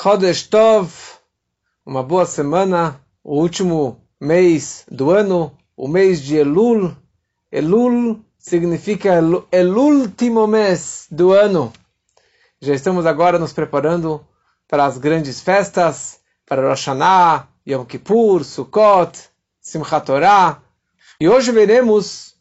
Chodesh 0.00 0.44
Tov, 0.44 0.92
uma 1.84 2.04
boa 2.04 2.24
semana, 2.24 3.00
o 3.24 3.40
último 3.40 4.00
mês 4.20 4.84
do 4.88 5.10
ano, 5.10 5.58
o 5.76 5.88
mês 5.88 6.22
de 6.22 6.36
Elul. 6.36 6.96
Elul 7.50 8.24
significa 8.38 9.18
el 9.50 9.76
último 9.76 10.46
mês 10.46 11.08
do 11.10 11.32
ano. 11.32 11.72
Já 12.60 12.74
estamos 12.74 13.06
agora 13.06 13.40
nos 13.40 13.52
preparando 13.52 14.24
para 14.68 14.84
as 14.84 14.98
grandes 14.98 15.40
festas, 15.40 16.20
para 16.46 16.62
Rosh 16.62 16.86
Hashanah, 16.86 17.48
Yom 17.66 17.84
Kippur, 17.84 18.44
Sukkot, 18.44 19.18
Simchat 19.60 20.06
Torah. 20.06 20.62
E 21.20 21.28
hoje 21.28 21.50
veremos 21.50 22.36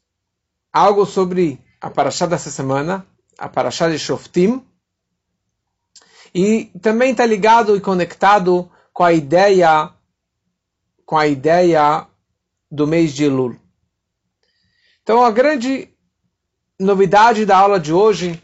algo 0.72 1.08
sobre 1.08 1.60
a 1.82 1.90
Parashá 1.90 2.28
dessa 2.28 2.52
semana, 2.52 3.04
a 3.36 3.50
Parashá 3.50 3.90
de 3.90 3.98
Shoftim, 3.98 4.64
e 6.38 6.66
também 6.84 7.14
está 7.14 7.26
ligado 7.26 7.76
e 7.76 7.82
conectado 7.82 8.70
com 8.94 9.04
a 9.04 9.12
ideia 9.12 9.92
com 11.04 11.18
a 11.18 11.26
ideia 11.26 12.06
do 12.70 12.86
mês 12.86 13.12
de 13.12 13.24
Elul. 13.24 13.56
Então 15.02 15.24
a 15.24 15.32
grande 15.32 15.90
novidade 16.80 17.44
da 17.44 17.58
aula 17.58 17.80
de 17.80 17.92
hoje 17.92 18.40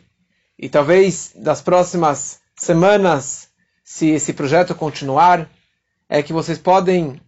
e 0.57 0.67
talvez 0.67 1.33
das 1.35 1.61
próximas 1.61 2.41
semanas, 2.55 3.49
se 3.83 4.09
esse 4.09 4.33
projeto 4.33 4.73
continuar, 4.73 5.47
é 6.09 6.23
que 6.23 6.33
vocês 6.33 6.57
podem 6.57 7.21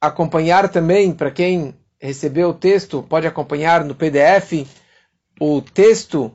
acompanhar 0.00 0.70
também, 0.70 1.12
para 1.12 1.30
quem 1.30 1.74
recebeu 2.00 2.48
o 2.48 2.54
texto, 2.54 3.02
pode 3.02 3.26
acompanhar 3.26 3.84
no 3.84 3.94
PDF 3.94 4.66
o 5.38 5.60
texto 5.60 6.32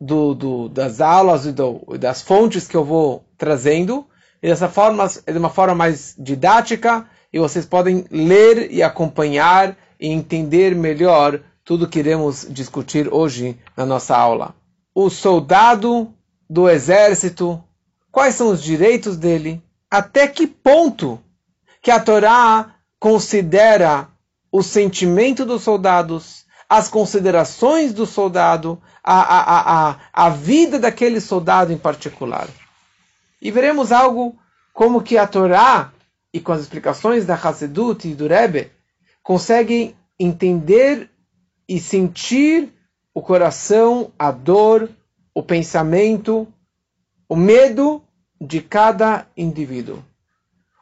do, 0.00 0.34
do, 0.34 0.68
das 0.68 1.00
aulas 1.00 1.46
e 1.46 1.52
do, 1.52 1.84
das 1.98 2.22
fontes 2.22 2.66
que 2.68 2.76
eu 2.76 2.84
vou 2.84 3.24
trazendo. 3.36 4.06
E 4.42 4.48
dessa 4.48 4.68
forma, 4.68 5.08
é 5.26 5.32
de 5.32 5.38
uma 5.38 5.50
forma 5.50 5.74
mais 5.74 6.14
didática, 6.18 7.08
e 7.32 7.38
vocês 7.38 7.66
podem 7.66 8.04
ler 8.10 8.70
e 8.70 8.82
acompanhar 8.82 9.76
e 9.98 10.08
entender 10.08 10.74
melhor 10.74 11.40
tudo 11.64 11.88
que 11.88 11.98
iremos 11.98 12.46
discutir 12.48 13.12
hoje 13.12 13.58
na 13.76 13.84
nossa 13.84 14.16
aula. 14.16 14.54
O 14.94 15.10
soldado 15.10 16.14
do 16.48 16.68
exército, 16.68 17.62
quais 18.12 18.36
são 18.36 18.48
os 18.48 18.62
direitos 18.62 19.16
dele, 19.16 19.60
até 19.90 20.28
que 20.28 20.46
ponto 20.46 21.20
que 21.82 21.90
a 21.90 22.00
Torá 22.00 22.76
considera 22.98 24.08
o 24.50 24.62
sentimento 24.62 25.44
dos 25.44 25.62
soldados, 25.62 26.45
as 26.68 26.88
considerações 26.88 27.92
do 27.92 28.06
soldado, 28.06 28.80
a, 29.02 29.20
a, 29.20 29.90
a, 29.90 29.96
a 30.12 30.28
vida 30.30 30.78
daquele 30.78 31.20
soldado 31.20 31.72
em 31.72 31.78
particular. 31.78 32.48
E 33.40 33.50
veremos 33.50 33.92
algo 33.92 34.36
como 34.72 35.02
que 35.02 35.16
a 35.16 35.26
Torá, 35.26 35.92
e 36.32 36.40
com 36.40 36.52
as 36.52 36.60
explicações 36.60 37.24
da 37.24 37.34
Hassedut 37.34 38.08
e 38.08 38.14
do 38.14 38.26
Rebbe, 38.26 38.70
conseguem 39.22 39.96
entender 40.18 41.08
e 41.68 41.80
sentir 41.80 42.72
o 43.14 43.22
coração, 43.22 44.12
a 44.18 44.30
dor, 44.30 44.90
o 45.34 45.42
pensamento, 45.42 46.46
o 47.28 47.36
medo 47.36 48.02
de 48.40 48.60
cada 48.60 49.26
indivíduo. 49.36 50.04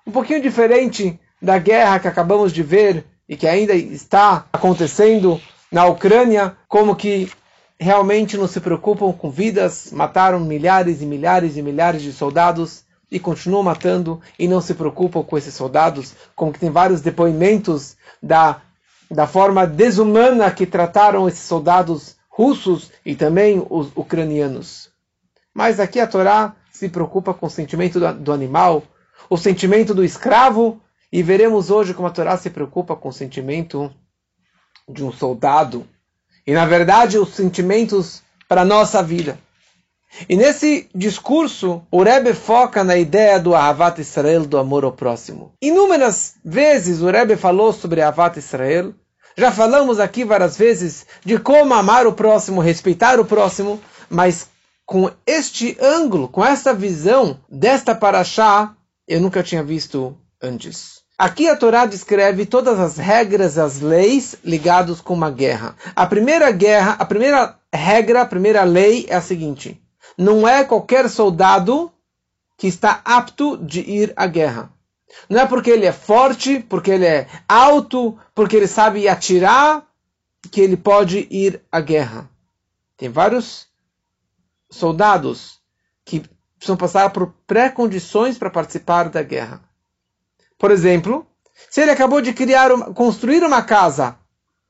Um 0.06 0.10
pouquinho 0.10 0.42
diferente 0.42 1.18
da 1.40 1.58
guerra 1.58 2.00
que 2.00 2.08
acabamos 2.08 2.52
de 2.52 2.62
ver 2.62 3.06
e 3.28 3.36
que 3.36 3.46
ainda 3.46 3.74
está 3.74 4.46
acontecendo 4.52 5.40
na 5.74 5.86
Ucrânia, 5.86 6.56
como 6.68 6.94
que 6.94 7.28
realmente 7.76 8.36
não 8.36 8.46
se 8.46 8.60
preocupam 8.60 9.12
com 9.12 9.28
vidas, 9.28 9.90
mataram 9.90 10.38
milhares 10.38 11.02
e 11.02 11.04
milhares 11.04 11.56
e 11.56 11.62
milhares 11.62 12.00
de 12.00 12.12
soldados 12.12 12.84
e 13.10 13.18
continuam 13.18 13.64
matando 13.64 14.20
e 14.38 14.46
não 14.46 14.60
se 14.60 14.72
preocupam 14.74 15.24
com 15.24 15.36
esses 15.36 15.52
soldados, 15.52 16.14
como 16.36 16.52
que 16.52 16.60
tem 16.60 16.70
vários 16.70 17.00
depoimentos 17.00 17.96
da, 18.22 18.62
da 19.10 19.26
forma 19.26 19.66
desumana 19.66 20.48
que 20.48 20.64
trataram 20.64 21.26
esses 21.26 21.44
soldados 21.44 22.14
russos 22.28 22.92
e 23.04 23.16
também 23.16 23.60
os 23.68 23.90
ucranianos. 23.96 24.90
Mas 25.52 25.80
aqui 25.80 25.98
a 25.98 26.06
Torá 26.06 26.54
se 26.70 26.88
preocupa 26.88 27.34
com 27.34 27.46
o 27.46 27.50
sentimento 27.50 27.98
do, 27.98 28.14
do 28.14 28.32
animal, 28.32 28.84
o 29.28 29.36
sentimento 29.36 29.92
do 29.92 30.04
escravo, 30.04 30.80
e 31.12 31.20
veremos 31.20 31.68
hoje 31.68 31.92
como 31.94 32.06
a 32.06 32.12
Torá 32.12 32.36
se 32.36 32.48
preocupa 32.48 32.94
com 32.94 33.08
o 33.08 33.12
sentimento 33.12 33.92
de 34.88 35.04
um 35.04 35.12
soldado 35.12 35.86
e, 36.46 36.52
na 36.52 36.66
verdade, 36.66 37.18
os 37.18 37.34
sentimentos 37.34 38.22
para 38.48 38.64
nossa 38.64 39.02
vida. 39.02 39.38
E 40.28 40.36
nesse 40.36 40.88
discurso, 40.94 41.82
o 41.90 42.02
Rebbe 42.02 42.34
foca 42.34 42.84
na 42.84 42.96
ideia 42.96 43.40
do 43.40 43.54
Ahavat 43.54 44.00
Israel, 44.00 44.46
do 44.46 44.58
amor 44.58 44.84
ao 44.84 44.92
próximo. 44.92 45.52
Inúmeras 45.60 46.34
vezes 46.44 47.00
o 47.00 47.10
Rebbe 47.10 47.36
falou 47.36 47.72
sobre 47.72 48.00
Ahavat 48.00 48.38
Israel. 48.38 48.94
Já 49.36 49.50
falamos 49.50 49.98
aqui 49.98 50.24
várias 50.24 50.56
vezes 50.56 51.04
de 51.24 51.38
como 51.38 51.74
amar 51.74 52.06
o 52.06 52.12
próximo, 52.12 52.60
respeitar 52.60 53.18
o 53.18 53.24
próximo, 53.24 53.80
mas 54.08 54.48
com 54.86 55.10
este 55.26 55.76
ângulo, 55.80 56.28
com 56.28 56.44
esta 56.44 56.72
visão 56.72 57.40
desta 57.48 57.94
paraxá, 57.94 58.76
eu 59.08 59.20
nunca 59.20 59.42
tinha 59.42 59.64
visto 59.64 60.16
antes. 60.40 61.03
Aqui 61.16 61.48
a 61.48 61.54
Torá 61.54 61.86
descreve 61.86 62.44
todas 62.44 62.80
as 62.80 62.96
regras, 62.96 63.56
as 63.56 63.80
leis 63.80 64.34
ligadas 64.44 65.00
com 65.00 65.14
uma 65.14 65.30
guerra. 65.30 65.76
A 65.94 66.06
primeira 66.06 66.50
guerra, 66.50 66.96
a 66.98 67.04
primeira 67.04 67.56
regra, 67.72 68.22
a 68.22 68.26
primeira 68.26 68.64
lei 68.64 69.06
é 69.08 69.14
a 69.14 69.20
seguinte: 69.20 69.80
não 70.18 70.46
é 70.46 70.64
qualquer 70.64 71.08
soldado 71.08 71.92
que 72.56 72.66
está 72.66 73.00
apto 73.04 73.56
de 73.56 73.80
ir 73.80 74.12
à 74.16 74.26
guerra. 74.26 74.72
Não 75.28 75.40
é 75.40 75.46
porque 75.46 75.70
ele 75.70 75.86
é 75.86 75.92
forte, 75.92 76.58
porque 76.58 76.90
ele 76.90 77.06
é 77.06 77.28
alto, 77.48 78.18
porque 78.34 78.56
ele 78.56 78.66
sabe 78.66 79.08
atirar, 79.08 79.86
que 80.50 80.60
ele 80.60 80.76
pode 80.76 81.28
ir 81.30 81.62
à 81.70 81.80
guerra. 81.80 82.28
Tem 82.96 83.08
vários 83.08 83.68
soldados 84.68 85.60
que 86.04 86.24
precisam 86.58 86.76
passar 86.76 87.10
por 87.10 87.32
pré-condições 87.46 88.36
para 88.36 88.50
participar 88.50 89.08
da 89.08 89.22
guerra. 89.22 89.62
Por 90.64 90.70
exemplo, 90.70 91.26
se 91.68 91.82
ele 91.82 91.90
acabou 91.90 92.22
de 92.22 92.32
criar, 92.32 92.72
uma, 92.72 92.86
construir 92.86 93.44
uma 93.44 93.60
casa, 93.60 94.16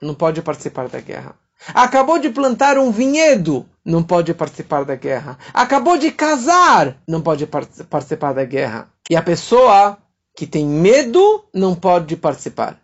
não 0.03 0.13
pode 0.13 0.43
participar 0.43 0.89
da 0.89 0.99
guerra. 0.99 1.37
Acabou 1.73 2.19
de 2.19 2.31
plantar 2.31 2.77
um 2.79 2.91
vinhedo, 2.91 3.65
não 3.85 4.03
pode 4.03 4.35
participar 4.35 4.85
da 4.85 4.97
guerra. 4.97 5.39
Acabou 5.53 5.97
de 5.97 6.11
casar, 6.11 6.97
não 7.07 7.21
pode 7.21 7.47
participar 7.47 8.33
da 8.33 8.45
guerra. 8.45 8.89
E 9.09 9.15
a 9.15 9.23
pessoa 9.23 9.97
que 10.37 10.49
tem 10.49 10.67
medo 10.67 11.45
não 11.55 11.77
pode 11.77 12.17
participar. 12.17 12.77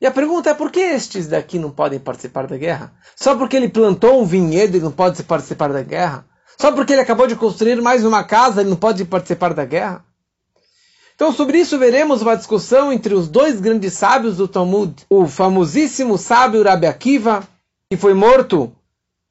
E 0.00 0.06
a 0.06 0.12
pergunta 0.12 0.50
é 0.50 0.54
por 0.54 0.70
que 0.70 0.78
estes 0.78 1.26
daqui 1.26 1.58
não 1.58 1.72
podem 1.72 1.98
participar 1.98 2.46
da 2.46 2.56
guerra? 2.56 2.92
Só 3.16 3.34
porque 3.34 3.56
ele 3.56 3.68
plantou 3.68 4.22
um 4.22 4.24
vinhedo 4.24 4.76
e 4.76 4.80
não 4.80 4.92
pode 4.92 5.20
participar 5.24 5.72
da 5.72 5.82
guerra? 5.82 6.24
Só 6.56 6.70
porque 6.70 6.92
ele 6.92 7.02
acabou 7.02 7.26
de 7.26 7.34
construir 7.34 7.82
mais 7.82 8.04
uma 8.04 8.22
casa 8.22 8.62
e 8.62 8.64
não 8.64 8.76
pode 8.76 9.04
participar 9.04 9.52
da 9.52 9.64
guerra? 9.64 10.04
Então, 11.14 11.32
sobre 11.32 11.58
isso, 11.58 11.78
veremos 11.78 12.22
uma 12.22 12.36
discussão 12.36 12.92
entre 12.92 13.14
os 13.14 13.28
dois 13.28 13.60
grandes 13.60 13.92
sábios 13.92 14.36
do 14.36 14.48
Talmud. 14.48 15.06
O 15.08 15.28
famosíssimo 15.28 16.18
sábio 16.18 16.64
Rabi 16.64 16.86
Akiva, 16.86 17.46
que 17.88 17.96
foi 17.96 18.14
morto 18.14 18.74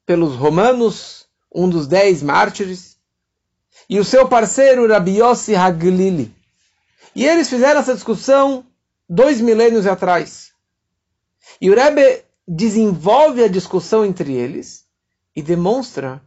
pelos 0.06 0.34
romanos, 0.34 1.26
um 1.54 1.68
dos 1.68 1.86
dez 1.86 2.22
mártires, 2.22 2.96
e 3.88 3.98
o 3.98 4.04
seu 4.04 4.26
parceiro 4.26 4.88
Rabi 4.88 5.18
Yossi 5.18 5.54
Haglili. 5.54 6.34
E 7.14 7.26
eles 7.26 7.50
fizeram 7.50 7.80
essa 7.80 7.94
discussão 7.94 8.64
dois 9.08 9.40
milênios 9.40 9.86
atrás. 9.86 10.52
E 11.60 11.70
o 11.70 11.74
Rebbe 11.74 12.24
desenvolve 12.48 13.44
a 13.44 13.48
discussão 13.48 14.04
entre 14.04 14.32
eles 14.32 14.86
e 15.36 15.42
demonstra 15.42 16.22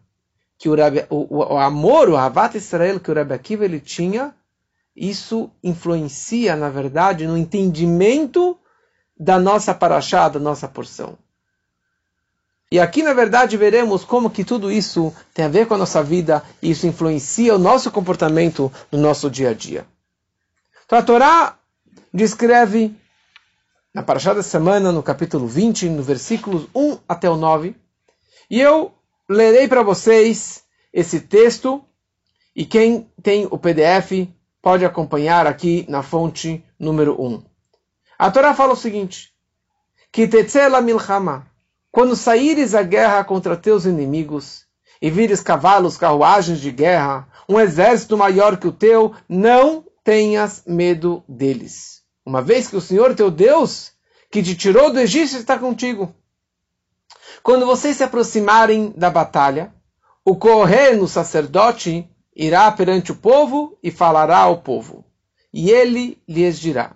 que 0.58 0.70
o, 0.70 0.76
Rebbe, 0.76 1.06
o, 1.10 1.38
o, 1.38 1.54
o 1.54 1.58
amor, 1.58 2.10
o 2.10 2.16
Havat 2.16 2.56
Israel 2.56 3.00
que 3.00 3.10
o 3.10 3.14
Rebbe 3.14 3.34
Akiva 3.34 3.66
ele 3.66 3.80
tinha 3.80 4.36
isso 4.98 5.52
influencia, 5.64 6.56
na 6.56 6.70
verdade, 6.70 7.28
no 7.28 7.38
entendimento 7.38 8.58
da 9.18 9.38
nossa 9.38 9.74
paraxá, 9.74 10.28
da 10.28 10.40
nossa 10.40 10.68
porção. 10.68 11.16
E 12.72 12.80
aqui, 12.80 13.04
na 13.04 13.14
verdade, 13.14 13.56
veremos 13.56 14.04
como 14.04 14.30
que 14.30 14.44
tudo 14.44 14.72
isso 14.72 15.14
tem 15.34 15.46
a 15.46 15.50
ver 15.50 15.68
com 15.68 15.76
a 15.76 15.78
nossa 15.78 16.02
vida 16.02 16.44
e 16.62 16.72
isso 16.72 16.88
influencia 16.88 17.56
o 17.56 17.60
nosso 17.60 17.92
comportamento 17.92 18.72
no 18.92 18.98
nosso 19.00 19.30
dia 19.30 19.52
a 19.52 19.54
dia. 19.54 19.86
Então 20.86 20.98
a 20.98 21.04
Torá 21.04 21.60
descreve 22.14 22.94
na 23.94 24.02
paraxá 24.04 24.34
da 24.34 24.44
semana, 24.44 24.92
no 24.92 25.04
capítulo 25.04 25.48
20, 25.48 25.90
no 25.90 26.04
versículos 26.04 26.68
1 26.76 26.98
até 27.08 27.30
o 27.30 27.38
9, 27.38 27.76
e 28.50 28.60
eu 28.60 28.94
lerei 29.30 29.68
para 29.68 29.84
vocês 29.84 30.64
esse 30.92 31.22
texto, 31.22 31.84
e 32.56 32.66
quem 32.66 33.10
tem 33.22 33.48
o 33.50 33.58
PDF 33.58 34.28
pode 34.68 34.84
acompanhar 34.84 35.48
aqui 35.48 35.86
na 35.88 36.04
fonte 36.04 36.62
número 36.78 37.16
1. 37.18 37.42
A 38.20 38.30
Torá 38.30 38.54
fala 38.54 38.74
o 38.74 38.76
seguinte: 38.76 39.34
Que 40.12 40.28
tetzela 40.28 40.82
milchama, 40.82 41.48
quando 41.90 42.18
saíres 42.18 42.76
à 42.76 42.84
guerra 42.84 43.24
contra 43.24 43.56
teus 43.56 43.86
inimigos, 43.86 44.66
e 45.02 45.10
vires 45.10 45.40
cavalos, 45.40 45.96
carruagens 45.96 46.60
de 46.60 46.70
guerra, 46.70 47.30
um 47.48 47.58
exército 47.58 48.18
maior 48.18 48.58
que 48.58 48.68
o 48.68 48.74
teu, 48.74 49.16
não 49.30 49.86
tenhas 50.04 50.64
medo 50.68 51.24
deles. 51.30 52.02
Uma 52.26 52.42
vez 52.42 52.68
que 52.68 52.76
o 52.76 52.82
Senhor 52.82 53.16
teu 53.16 53.32
Deus, 53.32 53.94
que 54.30 54.44
te 54.44 54.54
tirou 54.54 54.92
do 54.92 55.00
Egito, 55.00 55.38
está 55.38 55.58
contigo. 55.58 56.14
Quando 57.42 57.66
vocês 57.66 57.96
se 57.96 58.04
aproximarem 58.04 58.94
da 58.98 59.10
batalha, 59.10 59.74
o 60.26 60.36
correno 60.36 61.08
sacerdote 61.08 62.06
irá 62.38 62.72
perante 62.72 63.12
o 63.12 63.16
povo 63.16 63.76
e 63.82 63.90
falará 63.90 64.38
ao 64.38 64.62
povo. 64.62 65.04
E 65.52 65.72
ele 65.72 66.22
lhes 66.28 66.60
dirá: 66.60 66.96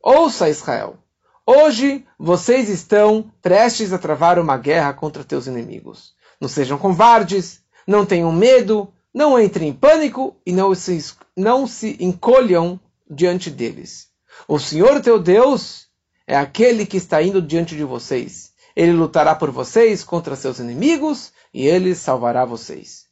Ouça, 0.00 0.48
Israel, 0.48 0.96
hoje 1.44 2.06
vocês 2.16 2.68
estão 2.68 3.32
prestes 3.42 3.92
a 3.92 3.98
travar 3.98 4.38
uma 4.38 4.56
guerra 4.56 4.94
contra 4.94 5.24
teus 5.24 5.48
inimigos. 5.48 6.14
Não 6.40 6.48
sejam 6.48 6.78
covardes, 6.78 7.60
não 7.84 8.06
tenham 8.06 8.30
medo, 8.30 8.92
não 9.12 9.40
entrem 9.40 9.70
em 9.70 9.72
pânico 9.72 10.36
e 10.46 10.52
não 10.52 10.72
se, 10.74 11.14
não 11.36 11.66
se 11.66 11.96
encolham 11.98 12.78
diante 13.10 13.50
deles. 13.50 14.08
O 14.46 14.58
Senhor 14.58 15.00
teu 15.00 15.18
Deus 15.18 15.88
é 16.26 16.36
aquele 16.36 16.86
que 16.86 16.98
está 16.98 17.20
indo 17.22 17.42
diante 17.42 17.74
de 17.74 17.82
vocês. 17.82 18.52
Ele 18.76 18.92
lutará 18.92 19.34
por 19.34 19.50
vocês 19.50 20.04
contra 20.04 20.36
seus 20.36 20.58
inimigos 20.58 21.32
e 21.52 21.66
ele 21.66 21.94
salvará 21.94 22.44
vocês. 22.44 23.05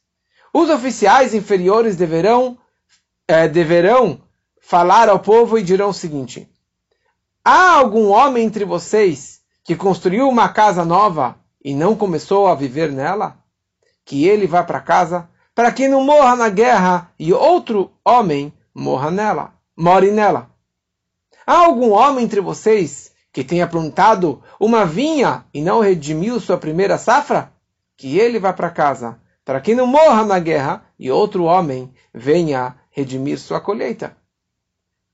Os 0.57 0.69
oficiais 0.69 1.33
inferiores 1.33 1.97
deverão, 1.97 2.57
é, 3.27 3.45
deverão 3.45 4.21
falar 4.61 5.09
ao 5.09 5.19
povo 5.19 5.59
e 5.59 5.61
dirão 5.61 5.89
o 5.89 5.93
seguinte: 5.93 6.49
Há 7.43 7.71
algum 7.73 8.07
homem 8.07 8.45
entre 8.45 8.63
vocês 8.63 9.41
que 9.65 9.75
construiu 9.75 10.29
uma 10.29 10.47
casa 10.47 10.85
nova 10.85 11.35
e 11.61 11.75
não 11.75 11.93
começou 11.93 12.47
a 12.47 12.55
viver 12.55 12.89
nela? 12.89 13.37
Que 14.05 14.29
ele 14.29 14.47
vá 14.47 14.63
para 14.63 14.79
casa 14.79 15.29
para 15.53 15.73
que 15.73 15.89
não 15.89 16.05
morra 16.05 16.37
na 16.37 16.47
guerra 16.47 17.11
e 17.19 17.33
outro 17.33 17.91
homem 18.05 18.53
morra 18.73 19.11
nela, 19.11 19.53
more 19.75 20.09
nela. 20.09 20.49
Há 21.45 21.65
algum 21.65 21.91
homem 21.91 22.23
entre 22.23 22.39
vocês 22.39 23.11
que 23.33 23.43
tenha 23.43 23.67
plantado 23.67 24.41
uma 24.57 24.85
vinha 24.85 25.43
e 25.53 25.61
não 25.61 25.81
redimiu 25.81 26.39
sua 26.39 26.57
primeira 26.57 26.97
safra? 26.97 27.51
Que 27.97 28.17
ele 28.17 28.39
vá 28.39 28.53
para 28.53 28.69
casa, 28.69 29.19
para 29.45 29.61
que 29.61 29.75
não 29.75 29.85
morra 29.85 30.25
na 30.25 30.39
guerra 30.39 30.83
e 30.97 31.11
outro 31.11 31.43
homem 31.43 31.93
venha 32.11 32.75
redimir 32.89 33.39
sua 33.39 33.61
colheita. 33.61 34.17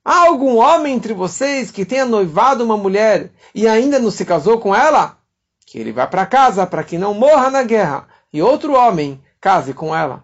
Há 0.04 0.28
algum 0.28 0.56
homem 0.56 0.95
entre 0.95 1.13
vocês 1.13 1.69
que 1.69 1.86
tenha 1.86 2.06
noivado 2.06 2.63
uma 2.63 2.78
mulher 2.78 3.30
e 3.54 3.68
ainda 3.68 4.00
não 4.00 4.10
se 4.10 4.25
casou 4.25 4.57
com 4.57 4.74
ela? 4.74 5.18
Que 5.66 5.78
ele 5.78 5.92
vá 5.92 6.07
para 6.07 6.25
casa 6.25 6.66
para 6.66 6.83
que 6.83 6.98
não 6.98 7.13
morra 7.13 7.50
na 7.50 7.62
guerra 7.62 8.07
e 8.31 8.42
outro 8.42 8.74
homem 8.74 9.22
case 9.39 9.74
com 9.74 9.95
ela. 9.95 10.24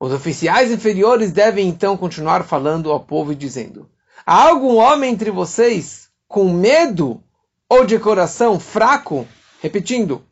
Os 0.00 0.12
oficiais 0.12 0.70
inferiores 0.70 1.32
devem 1.32 1.68
então 1.68 1.96
continuar 1.96 2.44
falando 2.44 2.90
ao 2.90 3.00
povo 3.00 3.32
e 3.32 3.36
dizendo: 3.36 3.88
Há 4.24 4.48
algum 4.48 4.76
homem 4.76 5.12
entre 5.12 5.30
vocês 5.30 6.08
com 6.26 6.50
medo 6.52 7.22
ou 7.68 7.84
de 7.84 7.98
coração 7.98 8.58
fraco? 8.58 9.26
Repetindo, 9.60 10.24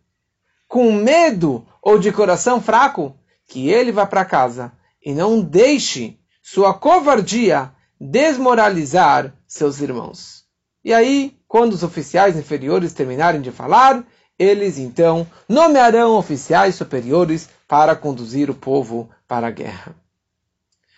com 0.68 0.92
medo 0.92 1.64
ou 1.84 1.98
de 1.98 2.10
coração 2.10 2.62
fraco? 2.62 3.14
Que 3.46 3.68
ele 3.68 3.92
vá 3.92 4.06
para 4.06 4.24
casa 4.24 4.72
e 5.04 5.12
não 5.12 5.42
deixe 5.42 6.18
sua 6.42 6.72
covardia 6.72 7.70
desmoralizar 8.00 9.34
seus 9.46 9.80
irmãos. 9.80 10.44
E 10.82 10.92
aí, 10.94 11.36
quando 11.46 11.74
os 11.74 11.82
oficiais 11.82 12.36
inferiores 12.36 12.94
terminarem 12.94 13.42
de 13.42 13.50
falar, 13.50 14.04
eles 14.38 14.78
então 14.78 15.26
nomearão 15.46 16.16
oficiais 16.16 16.74
superiores 16.74 17.48
para 17.68 17.94
conduzir 17.94 18.50
o 18.50 18.54
povo 18.54 19.10
para 19.28 19.48
a 19.48 19.50
guerra. 19.50 19.94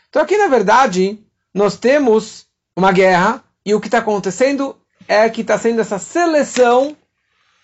Então 0.09 0.23
aqui 0.23 0.37
na 0.38 0.49
verdade 0.49 1.19
nós 1.53 1.77
temos 1.77 2.47
uma 2.75 2.93
guerra 2.93 3.44
e 3.65 3.75
o 3.75 3.81
que 3.81 3.88
está 3.88 3.99
acontecendo 3.99 4.77
é 5.09 5.29
que 5.29 5.43
está 5.43 5.59
sendo 5.59 5.81
essa 5.81 5.99
seleção, 5.99 6.97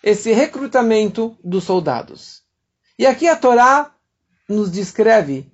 esse 0.03 0.33
recrutamento 0.33 1.37
dos 1.43 1.65
soldados. 1.65 2.42
E 2.99 3.07
aqui 3.07 3.29
a 3.29 3.37
Torá 3.37 3.91
nos 4.49 4.71
descreve 4.71 5.51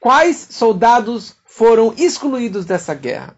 quais 0.00 0.48
soldados 0.50 1.36
foram 1.44 1.94
excluídos 1.96 2.64
dessa 2.64 2.94
guerra. 2.94 3.36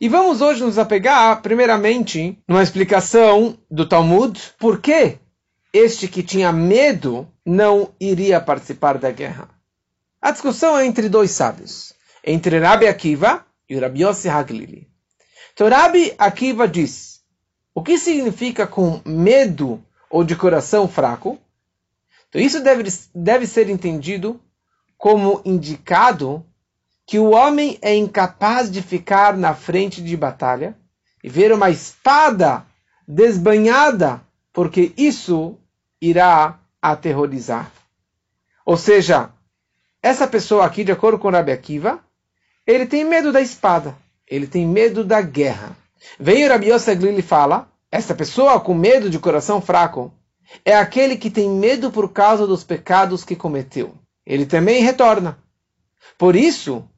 E 0.00 0.08
vamos 0.08 0.40
hoje 0.40 0.62
nos 0.62 0.78
apegar, 0.78 1.40
primeiramente, 1.42 2.38
numa 2.46 2.62
explicação 2.62 3.58
do 3.70 3.86
Talmud, 3.86 4.38
por 4.58 4.80
que 4.80 5.18
este 5.72 6.08
que 6.08 6.22
tinha 6.22 6.52
medo 6.52 7.28
não 7.44 7.94
iria 7.98 8.40
participar 8.40 8.98
da 8.98 9.10
guerra. 9.10 9.48
A 10.20 10.30
discussão 10.30 10.78
é 10.78 10.84
entre 10.84 11.08
dois 11.08 11.30
sábios, 11.30 11.94
entre 12.24 12.58
Rabi 12.58 12.86
Akiva 12.86 13.44
e 13.68 13.78
Rabi 13.78 14.02
Yossi 14.02 14.28
Haglili. 14.28 14.88
Então 15.54 15.68
Rabi 15.68 16.14
Akiva 16.18 16.68
diz, 16.68 17.20
o 17.74 17.82
que 17.82 17.98
significa 17.98 18.66
com 18.66 19.00
medo 19.04 19.82
ou 20.10 20.24
de 20.24 20.36
coração 20.36 20.88
fraco? 20.88 21.38
Então 22.30 22.40
isso 22.40 22.62
deve, 22.62 22.84
deve 23.14 23.46
ser 23.46 23.68
entendido 23.68 24.40
como 24.96 25.42
indicado 25.44 26.44
que 27.04 27.18
o 27.18 27.30
homem 27.30 27.76
é 27.82 27.94
incapaz 27.94 28.70
de 28.70 28.80
ficar 28.80 29.36
na 29.36 29.52
frente 29.52 30.00
de 30.00 30.16
batalha 30.16 30.76
e 31.22 31.28
ver 31.28 31.52
uma 31.52 31.68
espada 31.68 32.64
desbanhada, 33.06 34.20
porque 34.52 34.92
isso 34.96 35.58
irá 36.00 36.60
aterrorizar. 36.80 37.70
Ou 38.64 38.76
seja, 38.76 39.30
essa 40.00 40.26
pessoa 40.28 40.64
aqui, 40.64 40.84
de 40.84 40.92
acordo 40.92 41.18
com 41.18 41.30
Rabi 41.30 41.50
Akiva, 41.50 41.98
ele 42.64 42.86
tem 42.86 43.04
medo 43.04 43.32
da 43.32 43.40
espada, 43.40 43.96
ele 44.24 44.46
tem 44.46 44.64
medo 44.64 45.02
da 45.02 45.20
guerra. 45.20 45.76
Vem 46.18 46.46
Rabi 46.46 46.70
Yosef 46.70 47.04
e 47.04 47.22
fala, 47.22 47.68
essa 47.90 48.14
pessoa 48.14 48.60
com 48.60 48.72
medo 48.72 49.10
de 49.10 49.18
coração 49.18 49.60
fraco 49.60 50.14
é 50.64 50.74
aquele 50.74 51.16
que 51.16 51.30
tem 51.30 51.48
medo 51.48 51.90
por 51.90 52.12
causa 52.12 52.46
dos 52.46 52.64
pecados 52.64 53.24
que 53.24 53.36
cometeu. 53.36 53.94
Ele 54.26 54.46
também 54.46 54.82
retorna. 54.82 55.38
Por 56.18 56.36
isso, 56.36 56.88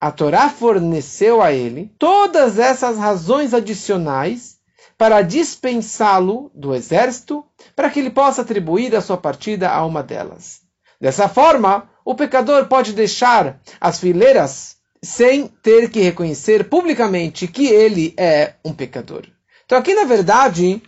a 0.00 0.10
Torá 0.10 0.48
forneceu 0.48 1.40
a 1.40 1.52
ele 1.52 1.92
todas 1.98 2.58
essas 2.58 2.98
razões 2.98 3.54
adicionais 3.54 4.58
para 4.98 5.22
dispensá-lo 5.22 6.50
do 6.54 6.74
exército, 6.74 7.44
para 7.74 7.90
que 7.90 7.98
ele 7.98 8.10
possa 8.10 8.42
atribuir 8.42 8.94
a 8.94 9.00
sua 9.00 9.16
partida 9.16 9.70
a 9.70 9.84
uma 9.84 10.02
delas. 10.02 10.60
Dessa 11.00 11.28
forma, 11.28 11.90
o 12.04 12.14
pecador 12.14 12.66
pode 12.66 12.92
deixar 12.92 13.60
as 13.80 13.98
fileiras 13.98 14.76
sem 15.02 15.48
ter 15.48 15.90
que 15.90 16.00
reconhecer 16.00 16.68
publicamente 16.68 17.48
que 17.48 17.66
ele 17.66 18.14
é 18.16 18.54
um 18.64 18.72
pecador. 18.72 19.26
Então, 19.64 19.78
aqui 19.78 19.94
na 19.94 20.04
verdade, 20.04 20.80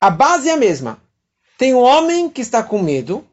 a 0.00 0.08
base 0.08 0.48
é 0.48 0.52
a 0.52 0.56
mesma. 0.56 1.01
Tem 1.62 1.72
um 1.72 1.78
homem 1.78 2.28
que 2.28 2.40
está 2.40 2.60
com 2.60 2.82
medo, 2.82 3.24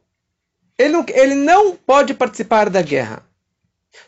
ele 0.78 0.92
não, 0.92 1.04
ele 1.08 1.34
não 1.34 1.74
pode 1.74 2.14
participar 2.14 2.70
da 2.70 2.80
guerra. 2.80 3.26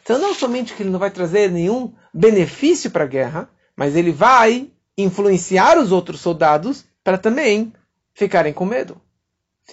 Então, 0.00 0.16
não 0.16 0.32
somente 0.32 0.74
que 0.74 0.84
ele 0.84 0.90
não 0.90 0.98
vai 1.00 1.10
trazer 1.10 1.50
nenhum 1.50 1.92
benefício 2.14 2.88
para 2.88 3.02
a 3.02 3.08
guerra, 3.08 3.50
mas 3.74 3.96
ele 3.96 4.12
vai 4.12 4.70
influenciar 4.96 5.76
os 5.76 5.90
outros 5.90 6.20
soldados 6.20 6.84
para 7.02 7.18
também 7.18 7.72
ficarem 8.14 8.52
com 8.52 8.64
medo. 8.64 9.02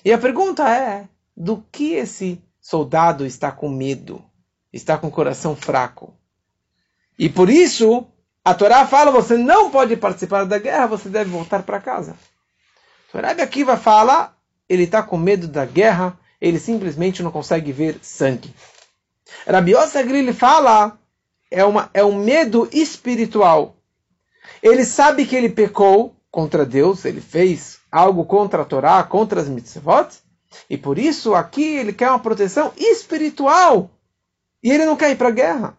E 0.03 0.11
a 0.11 0.17
pergunta 0.17 0.67
é: 0.67 1.07
do 1.37 1.63
que 1.71 1.93
esse 1.93 2.41
soldado 2.59 3.27
está 3.27 3.51
com 3.51 3.69
medo? 3.69 4.25
Está 4.73 4.97
com 4.97 5.09
o 5.09 5.11
coração 5.11 5.55
fraco? 5.55 6.11
E 7.19 7.29
por 7.29 7.51
isso, 7.51 8.03
a 8.43 8.55
Torá 8.55 8.87
fala: 8.87 9.11
você 9.11 9.37
não 9.37 9.69
pode 9.69 9.95
participar 9.95 10.45
da 10.45 10.57
guerra, 10.57 10.87
você 10.87 11.07
deve 11.07 11.29
voltar 11.29 11.61
para 11.61 11.79
casa. 11.79 12.17
O 13.13 13.17
Rebbe 13.19 13.43
Akiva 13.43 13.77
fala: 13.77 14.38
ele 14.69 14.83
está 14.83 15.01
com 15.01 15.17
medo 15.17 15.47
da 15.47 15.65
guerra, 15.65 16.17
ele 16.39 16.59
simplesmente 16.59 17.23
não 17.23 17.31
consegue 17.31 17.71
ver 17.71 17.99
sangue. 18.01 18.53
Rabi 19.47 19.71
Yossi 19.71 20.33
fala, 20.33 20.97
é, 21.49 21.65
uma, 21.65 21.89
é 21.93 22.03
um 22.03 22.15
medo 22.15 22.69
espiritual. 22.71 23.75
Ele 24.61 24.85
sabe 24.85 25.25
que 25.25 25.35
ele 25.35 25.49
pecou 25.49 26.15
contra 26.31 26.65
Deus, 26.65 27.03
ele 27.05 27.21
fez 27.21 27.79
algo 27.91 28.25
contra 28.25 28.61
a 28.61 28.65
Torá, 28.65 29.03
contra 29.03 29.41
as 29.41 29.49
mitzvot, 29.49 30.09
e 30.69 30.77
por 30.77 30.99
isso 30.99 31.33
aqui 31.33 31.63
ele 31.63 31.93
quer 31.93 32.09
uma 32.09 32.19
proteção 32.19 32.71
espiritual. 32.77 33.89
E 34.61 34.71
ele 34.71 34.85
não 34.85 34.95
quer 34.95 35.11
ir 35.11 35.15
para 35.15 35.29
a 35.29 35.31
guerra. 35.31 35.77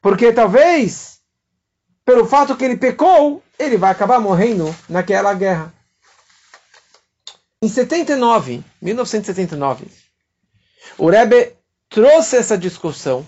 Porque 0.00 0.32
talvez, 0.32 1.20
pelo 2.04 2.26
fato 2.26 2.56
que 2.56 2.64
ele 2.64 2.76
pecou, 2.76 3.42
ele 3.58 3.76
vai 3.76 3.90
acabar 3.90 4.20
morrendo 4.20 4.74
naquela 4.88 5.32
guerra. 5.34 5.73
Em 7.64 7.68
79, 7.68 8.62
1979, 8.82 9.86
o 10.98 11.08
Rebbe 11.08 11.54
trouxe 11.88 12.36
essa 12.36 12.58
discussão 12.58 13.26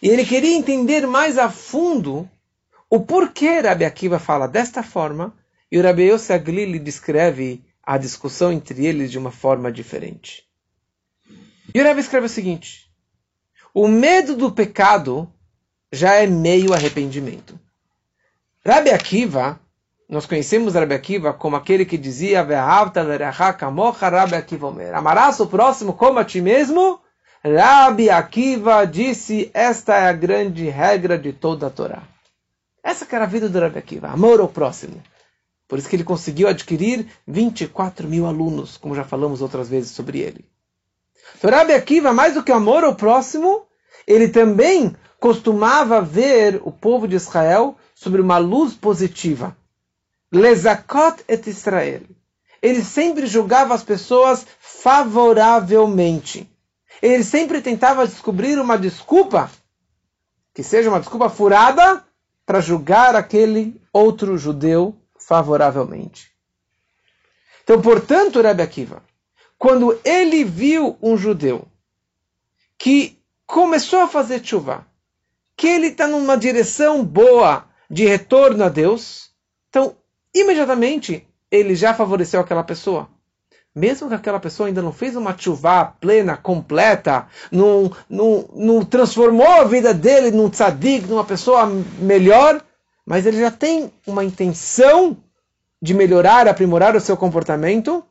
e 0.00 0.08
ele 0.08 0.24
queria 0.24 0.56
entender 0.56 1.06
mais 1.06 1.36
a 1.36 1.50
fundo 1.50 2.26
o 2.88 3.00
porquê 3.00 3.60
Rabi 3.60 3.84
Akiva 3.84 4.18
fala 4.18 4.48
desta 4.48 4.82
forma 4.82 5.36
e 5.70 5.78
o 5.78 5.82
Rabi 5.82 6.04
Yossi 6.04 6.32
Aglili 6.32 6.78
descreve 6.78 7.62
a 7.82 7.98
discussão 7.98 8.50
entre 8.50 8.86
eles 8.86 9.10
de 9.10 9.18
uma 9.18 9.30
forma 9.30 9.70
diferente. 9.70 10.44
E 11.74 11.78
o 11.78 11.84
Rebbe 11.84 12.00
escreve 12.00 12.24
o 12.24 12.30
seguinte: 12.30 12.90
o 13.74 13.86
medo 13.86 14.34
do 14.36 14.52
pecado 14.52 15.30
já 15.92 16.14
é 16.14 16.26
meio 16.26 16.72
arrependimento. 16.72 17.60
Rabbi 18.64 18.88
Akiva, 18.88 19.60
nós 20.14 20.26
conhecemos 20.26 20.74
Rabbi 20.74 20.94
Akiva 20.94 21.32
como 21.32 21.56
aquele 21.56 21.84
que 21.84 21.98
dizia 21.98 22.46
Amarás 24.94 25.40
o 25.40 25.46
próximo 25.48 25.92
como 25.92 26.20
a 26.20 26.24
ti 26.24 26.40
mesmo. 26.40 27.00
Rabbi 27.42 28.08
Akiva 28.08 28.86
disse, 28.86 29.50
esta 29.52 29.96
é 29.96 30.08
a 30.08 30.12
grande 30.12 30.68
regra 30.68 31.18
de 31.18 31.32
toda 31.32 31.66
a 31.66 31.70
Torá. 31.70 32.04
Essa 32.80 33.04
que 33.04 33.12
era 33.12 33.24
a 33.24 33.26
vida 33.26 33.48
do 33.48 33.58
Rabbi 33.58 33.76
Akiva, 33.76 34.06
amor 34.06 34.38
ao 34.38 34.46
próximo. 34.46 35.02
Por 35.66 35.80
isso 35.80 35.88
que 35.88 35.96
ele 35.96 36.04
conseguiu 36.04 36.46
adquirir 36.46 37.08
24 37.26 38.06
mil 38.06 38.24
alunos, 38.24 38.76
como 38.76 38.94
já 38.94 39.02
falamos 39.02 39.42
outras 39.42 39.68
vezes 39.68 39.90
sobre 39.90 40.20
ele. 40.20 40.44
Então, 41.36 41.50
Rabbi 41.50 41.72
Akiva, 41.72 42.12
mais 42.12 42.34
do 42.34 42.44
que 42.44 42.52
amor 42.52 42.84
ao 42.84 42.94
próximo, 42.94 43.66
ele 44.06 44.28
também 44.28 44.94
costumava 45.18 46.00
ver 46.00 46.60
o 46.62 46.70
povo 46.70 47.08
de 47.08 47.16
Israel 47.16 47.76
sobre 47.96 48.20
uma 48.20 48.38
luz 48.38 48.74
positiva. 48.74 49.56
Lezakot 50.34 51.22
et 51.28 51.46
Israel. 51.46 52.02
Ele 52.60 52.82
sempre 52.82 53.26
julgava 53.26 53.72
as 53.72 53.84
pessoas 53.84 54.44
favoravelmente. 54.58 56.50
Ele 57.00 57.22
sempre 57.22 57.60
tentava 57.60 58.06
descobrir 58.06 58.58
uma 58.58 58.76
desculpa, 58.76 59.50
que 60.52 60.62
seja 60.62 60.88
uma 60.88 60.98
desculpa 60.98 61.28
furada, 61.28 62.04
para 62.44 62.60
julgar 62.60 63.14
aquele 63.14 63.80
outro 63.92 64.36
judeu 64.36 64.96
favoravelmente. 65.18 66.32
Então, 67.62 67.80
portanto, 67.80 68.42
Rebbe 68.42 68.62
Akiva, 68.62 69.02
quando 69.56 69.98
ele 70.04 70.44
viu 70.44 70.98
um 71.00 71.16
judeu 71.16 71.66
que 72.76 73.18
começou 73.46 74.00
a 74.00 74.08
fazer 74.08 74.44
chuva, 74.44 74.86
que 75.56 75.68
ele 75.68 75.86
está 75.88 76.06
numa 76.06 76.36
direção 76.36 77.04
boa 77.04 77.66
de 77.88 78.04
retorno 78.04 78.64
a 78.64 78.68
Deus, 78.68 79.30
então 79.70 79.96
imediatamente 80.34 81.26
ele 81.50 81.74
já 81.74 81.94
favoreceu 81.94 82.40
aquela 82.40 82.64
pessoa. 82.64 83.08
Mesmo 83.74 84.08
que 84.08 84.14
aquela 84.14 84.38
pessoa 84.38 84.68
ainda 84.68 84.82
não 84.82 84.92
fez 84.92 85.16
uma 85.16 85.36
chuva 85.36 85.84
plena, 86.00 86.36
completa, 86.36 87.26
não, 87.50 87.90
não, 88.08 88.48
não 88.54 88.84
transformou 88.84 89.46
a 89.46 89.64
vida 89.64 89.92
dele 89.92 90.30
num 90.30 90.48
tzadik, 90.48 91.06
numa 91.08 91.24
pessoa 91.24 91.66
melhor, 91.98 92.62
mas 93.04 93.26
ele 93.26 93.40
já 93.40 93.50
tem 93.50 93.92
uma 94.06 94.24
intenção 94.24 95.16
de 95.82 95.92
melhorar, 95.92 96.46
aprimorar 96.46 96.94
o 96.94 97.00
seu 97.00 97.16
comportamento. 97.16 98.04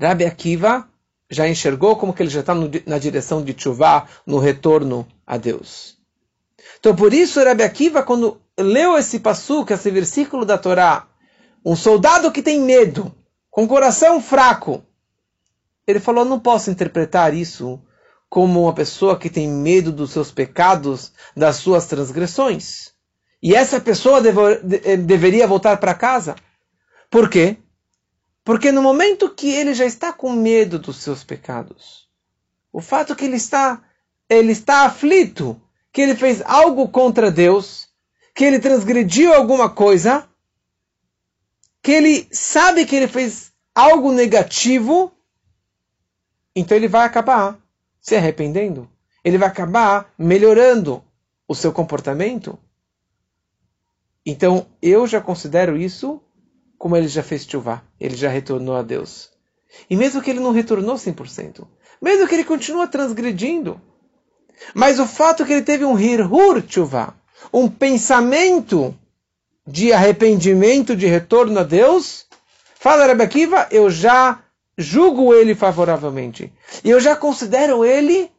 Rabbi 0.00 0.24
Akiva 0.24 0.88
já 1.30 1.48
enxergou 1.48 1.96
como 1.96 2.12
que 2.12 2.22
ele 2.22 2.30
já 2.30 2.40
está 2.40 2.54
na 2.86 2.98
direção 2.98 3.42
de 3.42 3.54
chuva, 3.56 4.06
no 4.26 4.38
retorno 4.38 5.06
a 5.26 5.36
Deus. 5.36 5.96
Então, 6.84 6.94
por 6.94 7.14
isso, 7.14 7.42
Rabbi 7.42 7.62
Akiva, 7.62 8.02
quando 8.02 8.42
leu 8.58 8.98
esse 8.98 9.18
passuco, 9.18 9.72
esse 9.72 9.90
versículo 9.90 10.44
da 10.44 10.58
Torá, 10.58 11.08
um 11.64 11.74
soldado 11.74 12.30
que 12.30 12.42
tem 12.42 12.60
medo, 12.60 13.10
com 13.50 13.66
coração 13.66 14.20
fraco, 14.20 14.84
ele 15.86 15.98
falou: 15.98 16.26
não 16.26 16.38
posso 16.38 16.70
interpretar 16.70 17.32
isso 17.32 17.82
como 18.28 18.64
uma 18.64 18.74
pessoa 18.74 19.18
que 19.18 19.30
tem 19.30 19.48
medo 19.48 19.90
dos 19.90 20.10
seus 20.10 20.30
pecados, 20.30 21.10
das 21.34 21.56
suas 21.56 21.86
transgressões. 21.86 22.92
E 23.42 23.54
essa 23.54 23.80
pessoa 23.80 24.20
eh, 24.84 24.98
deveria 24.98 25.46
voltar 25.46 25.78
para 25.78 25.94
casa. 25.94 26.36
Por 27.10 27.30
quê? 27.30 27.56
Porque 28.44 28.70
no 28.70 28.82
momento 28.82 29.30
que 29.30 29.48
ele 29.48 29.72
já 29.72 29.86
está 29.86 30.12
com 30.12 30.30
medo 30.34 30.78
dos 30.78 30.98
seus 30.98 31.24
pecados, 31.24 32.10
o 32.70 32.82
fato 32.82 33.16
que 33.16 33.24
ele 33.24 33.36
está, 33.36 33.82
ele 34.28 34.52
está 34.52 34.84
aflito, 34.84 35.58
que 35.94 36.02
ele 36.02 36.16
fez 36.16 36.42
algo 36.44 36.88
contra 36.88 37.30
Deus, 37.30 37.88
que 38.34 38.44
ele 38.44 38.58
transgrediu 38.58 39.32
alguma 39.32 39.70
coisa, 39.70 40.28
que 41.80 41.92
ele 41.92 42.26
sabe 42.32 42.84
que 42.84 42.96
ele 42.96 43.06
fez 43.06 43.52
algo 43.72 44.10
negativo, 44.10 45.12
então 46.52 46.76
ele 46.76 46.88
vai 46.88 47.06
acabar 47.06 47.56
se 48.00 48.16
arrependendo. 48.16 48.90
Ele 49.22 49.38
vai 49.38 49.46
acabar 49.46 50.12
melhorando 50.18 51.00
o 51.46 51.54
seu 51.54 51.72
comportamento. 51.72 52.58
Então 54.26 54.66
eu 54.82 55.06
já 55.06 55.20
considero 55.20 55.76
isso 55.76 56.20
como 56.76 56.96
ele 56.96 57.06
já 57.06 57.22
fez 57.22 57.46
chuva, 57.46 57.84
ele 58.00 58.16
já 58.16 58.28
retornou 58.28 58.74
a 58.74 58.82
Deus. 58.82 59.30
E 59.88 59.96
mesmo 59.96 60.20
que 60.20 60.30
ele 60.30 60.40
não 60.40 60.50
retornou 60.50 60.96
100%, 60.96 61.64
mesmo 62.02 62.26
que 62.26 62.34
ele 62.34 62.44
continua 62.44 62.88
transgredindo, 62.88 63.80
mas 64.74 64.98
o 64.98 65.06
fato 65.06 65.44
que 65.44 65.52
ele 65.52 65.62
teve 65.62 65.84
um 65.84 65.98
hirhur 65.98 66.62
tshuva, 66.62 67.14
um 67.52 67.68
pensamento 67.68 68.94
de 69.66 69.92
arrependimento, 69.92 70.94
de 70.94 71.06
retorno 71.06 71.58
a 71.60 71.62
Deus, 71.62 72.26
fala 72.74 73.06
Rebbe 73.06 73.24
Akiva, 73.24 73.66
eu 73.70 73.90
já 73.90 74.40
julgo 74.76 75.34
ele 75.34 75.54
favoravelmente. 75.54 76.52
E 76.82 76.90
eu 76.90 77.00
já 77.00 77.16
considero 77.16 77.84
ele 77.84 78.30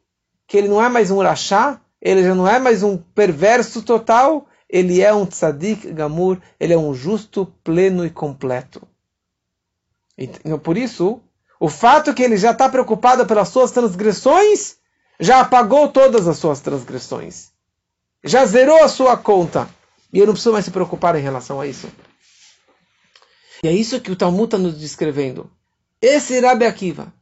que 0.48 0.57
ele 0.57 0.67
não 0.67 0.84
é 0.84 0.89
mais 0.89 1.10
um 1.10 1.22
rachá, 1.22 1.79
ele 2.01 2.24
já 2.24 2.36
não 2.36 2.48
é 2.48 2.60
mais 2.60 2.84
um 2.84 2.98
perverso 2.98 3.81
total, 3.81 4.45
ele 4.69 5.01
é 5.01 5.13
um 5.13 5.25
tzadik 5.25 5.91
gamur, 5.91 6.39
ele 6.60 6.74
é 6.74 6.77
um 6.77 6.93
justo, 6.93 7.51
pleno 7.63 8.05
e 8.05 8.10
completo. 8.10 8.88
Então, 10.17 10.60
por 10.60 10.77
isso, 10.77 11.19
o 11.60 11.67
fato 11.67 12.13
que 12.13 12.24
ele 12.24 12.38
já 12.38 12.51
está 12.51 12.69
preocupado 12.69 13.25
pelas 13.25 13.50
suas 13.50 13.72
transgressões 13.72 14.77
já 15.19 15.39
apagou 15.39 15.89
todas 15.89 16.27
as 16.27 16.38
suas 16.38 16.60
transgressões. 16.60 17.50
Já 18.24 18.45
zerou 18.45 18.84
a 18.84 18.88
sua 18.88 19.15
conta. 19.15 19.69
E 20.12 20.19
eu 20.19 20.25
não 20.25 20.34
preciso 20.34 20.53
mais 20.53 20.65
se 20.65 20.72
preocupar 20.72 21.15
em 21.15 21.22
relação 21.22 21.60
a 21.60 21.67
isso. 21.67 21.88
E 23.63 23.67
é 23.67 23.72
isso 23.72 24.01
que 24.01 24.12
o 24.12 24.15
Talmud 24.15 24.45
está 24.45 24.57
nos 24.57 24.77
descrevendo. 24.79 25.50
Esse 26.01 26.39
Rabi 26.39 26.65
Akiva, 26.65 27.13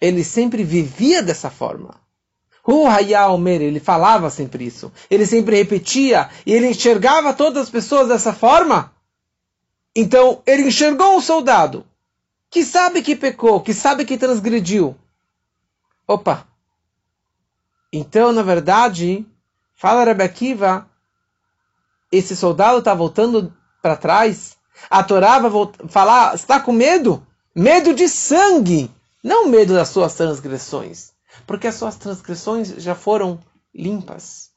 ele 0.00 0.24
sempre 0.24 0.64
vivia 0.64 1.22
dessa 1.22 1.50
forma. 1.50 1.94
O 2.64 2.86
Hayaomer, 2.86 3.62
ele 3.62 3.80
falava 3.80 4.30
sempre 4.30 4.64
isso. 4.64 4.92
Ele 5.10 5.26
sempre 5.26 5.56
repetia. 5.56 6.30
E 6.46 6.52
ele 6.52 6.68
enxergava 6.68 7.32
todas 7.34 7.64
as 7.64 7.70
pessoas 7.70 8.08
dessa 8.08 8.32
forma. 8.32 8.92
Então, 9.94 10.42
ele 10.46 10.68
enxergou 10.68 11.16
um 11.16 11.20
soldado 11.20 11.84
que 12.50 12.64
sabe 12.64 13.02
que 13.02 13.14
pecou, 13.14 13.60
que 13.60 13.72
sabe 13.72 14.04
que 14.04 14.18
transgrediu. 14.18 14.96
Opa, 16.06 16.46
então, 17.92 18.32
na 18.32 18.42
verdade, 18.42 19.26
fala 19.74 20.04
Rebbe 20.04 20.22
Akiva, 20.22 20.88
esse 22.12 22.36
soldado 22.36 22.78
está 22.78 22.94
voltando 22.94 23.52
para 23.82 23.96
trás. 23.96 24.56
A 24.88 25.02
Torá 25.02 25.38
vai 25.38 25.50
falar, 25.88 26.34
está 26.34 26.60
com 26.60 26.72
medo? 26.72 27.26
Medo 27.54 27.92
de 27.94 28.08
sangue, 28.08 28.90
não 29.22 29.48
medo 29.48 29.74
das 29.74 29.88
suas 29.88 30.14
transgressões. 30.14 31.12
Porque 31.46 31.66
as 31.66 31.74
suas 31.74 31.96
transgressões 31.96 32.68
já 32.78 32.94
foram 32.94 33.38
limpas. 33.74 34.50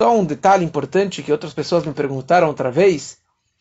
Só 0.00 0.16
um 0.16 0.24
detalhe 0.24 0.64
importante 0.64 1.22
que 1.22 1.30
outras 1.30 1.54
pessoas 1.54 1.84
me 1.84 1.92
perguntaram 1.92 2.48
outra 2.48 2.70
vez, 2.70 3.18